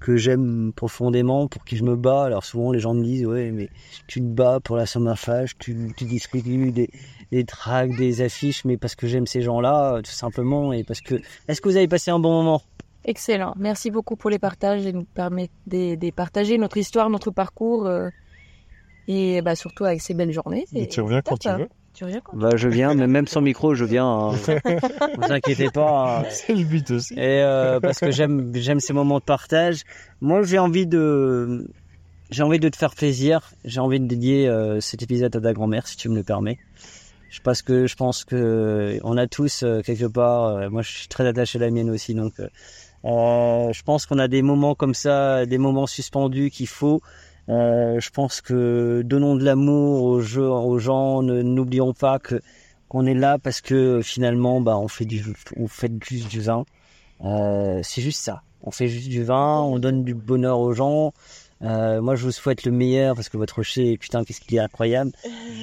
[0.01, 2.23] que j'aime profondément, pour qui je me bats.
[2.25, 3.69] Alors souvent les gens me disent ouais mais
[4.07, 6.89] tu te bats pour la somafage, tu, tu distribues des,
[7.31, 11.15] des tracts, des affiches, mais parce que j'aime ces gens-là, tout simplement, et parce que
[11.47, 12.61] est-ce que vous avez passé un bon moment?
[13.05, 13.53] Excellent.
[13.57, 17.87] Merci beaucoup pour les partages et nous permettre de, de partager notre histoire, notre parcours
[17.87, 18.09] euh,
[19.07, 20.65] et bah, surtout avec ces belles journées.
[20.75, 21.57] Et tu reviens quand tu hein.
[21.57, 21.67] veux.
[21.93, 24.05] Tu reviens quand Bah je viens, mais même sans micro, je viens.
[24.07, 24.31] hein.
[25.17, 26.19] vous inquiétez pas.
[26.21, 26.25] hein.
[26.29, 29.81] c'est le but aussi Et euh, parce que j'aime j'aime ces moments de partage.
[30.21, 31.67] Moi, j'ai envie de
[32.29, 33.51] j'ai envie de te faire plaisir.
[33.65, 36.59] J'ai envie de dédier euh, cet épisode à ta grand-mère, si tu me le permets.
[37.31, 40.45] Je parce que je pense que on a tous euh, quelque part.
[40.45, 42.33] euh, moi, je suis très attaché à la mienne aussi, donc.
[42.39, 42.47] euh,
[43.05, 47.01] euh, je pense qu'on a des moments comme ça, des moments suspendus qu'il faut.
[47.49, 51.23] Euh, je pense que donnons de l'amour aux, jeux, aux gens.
[51.23, 52.41] Ne n'oublions pas que
[52.89, 55.23] qu'on est là parce que finalement, bah, on fait du,
[55.57, 56.65] on fait juste du vin.
[57.23, 58.43] Euh, c'est juste ça.
[58.63, 61.13] On fait juste du vin, on donne du bonheur aux gens.
[61.63, 64.59] Euh, moi, je vous souhaite le meilleur parce que votre rocher, putain, qu'est-ce qu'il est
[64.61, 65.11] incroyable.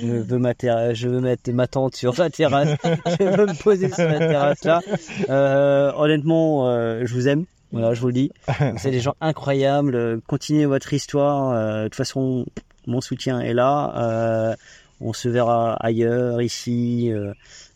[0.01, 2.69] Je veux, ma terra- je veux mettre ma tente sur la terrasse.
[2.85, 4.81] je veux me poser sur la terrasse là.
[5.29, 7.45] Euh, honnêtement, euh, je vous aime.
[7.73, 8.31] Voilà, je vous le dis.
[8.61, 9.95] Vous êtes des gens incroyables.
[9.95, 11.51] Euh, Continuez votre histoire.
[11.53, 12.47] Euh, de toute façon,
[12.87, 13.93] mon soutien est là.
[13.97, 14.57] Euh,
[15.03, 17.13] on se verra ailleurs, ici.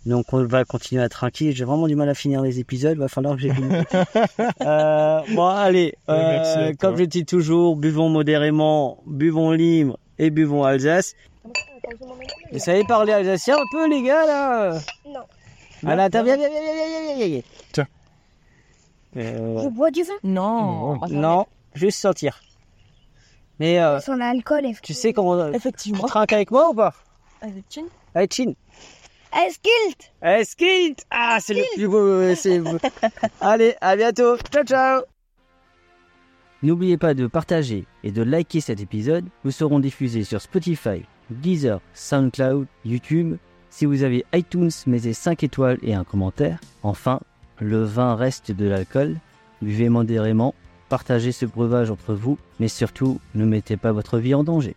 [0.05, 1.55] Donc on va continuer à être tranquille.
[1.55, 2.93] J'ai vraiment du mal à finir les épisodes.
[2.93, 3.51] Il Va falloir que j'ai
[4.63, 5.95] euh, Bon, allez.
[6.09, 11.15] Euh, comme je dis toujours, buvons modérément, buvons libre et buvons Alsace.
[12.53, 14.73] Vous savez parler alsacien un peu, les gars, là?
[15.07, 15.21] Non.
[15.21, 15.27] Ah,
[15.83, 17.43] voilà, attends, viens, viens, viens, viens, viens, viens.
[17.73, 17.87] Tiens.
[19.17, 19.71] Euh...
[19.71, 20.13] Bois du vin?
[20.23, 20.99] Non.
[21.09, 22.41] Non, juste sentir.
[23.59, 23.81] Mais.
[23.81, 25.53] Euh, Sans l'alcool, Tu sais comment.
[25.53, 26.05] Effectivement.
[26.05, 26.95] Tu trinques avec moi ou pas?
[27.41, 27.85] Avec Chin
[28.15, 28.53] Avec Chin.
[29.35, 32.35] Eskilt Allez, skint Ah, c'est le plus beau...
[32.35, 32.79] c'est beau.
[33.41, 34.37] Allez, à bientôt.
[34.53, 35.03] Ciao, ciao
[36.63, 39.25] N'oubliez pas de partager et de liker cet épisode.
[39.45, 43.37] Nous serons diffusés sur Spotify, Deezer, SoundCloud, YouTube.
[43.71, 46.61] Si vous avez iTunes, mettez 5 étoiles et un commentaire.
[46.83, 47.21] Enfin,
[47.59, 49.17] le vin reste de l'alcool.
[49.61, 50.55] Buvez modérément,
[50.89, 54.77] partagez ce breuvage entre vous, mais surtout, ne mettez pas votre vie en danger.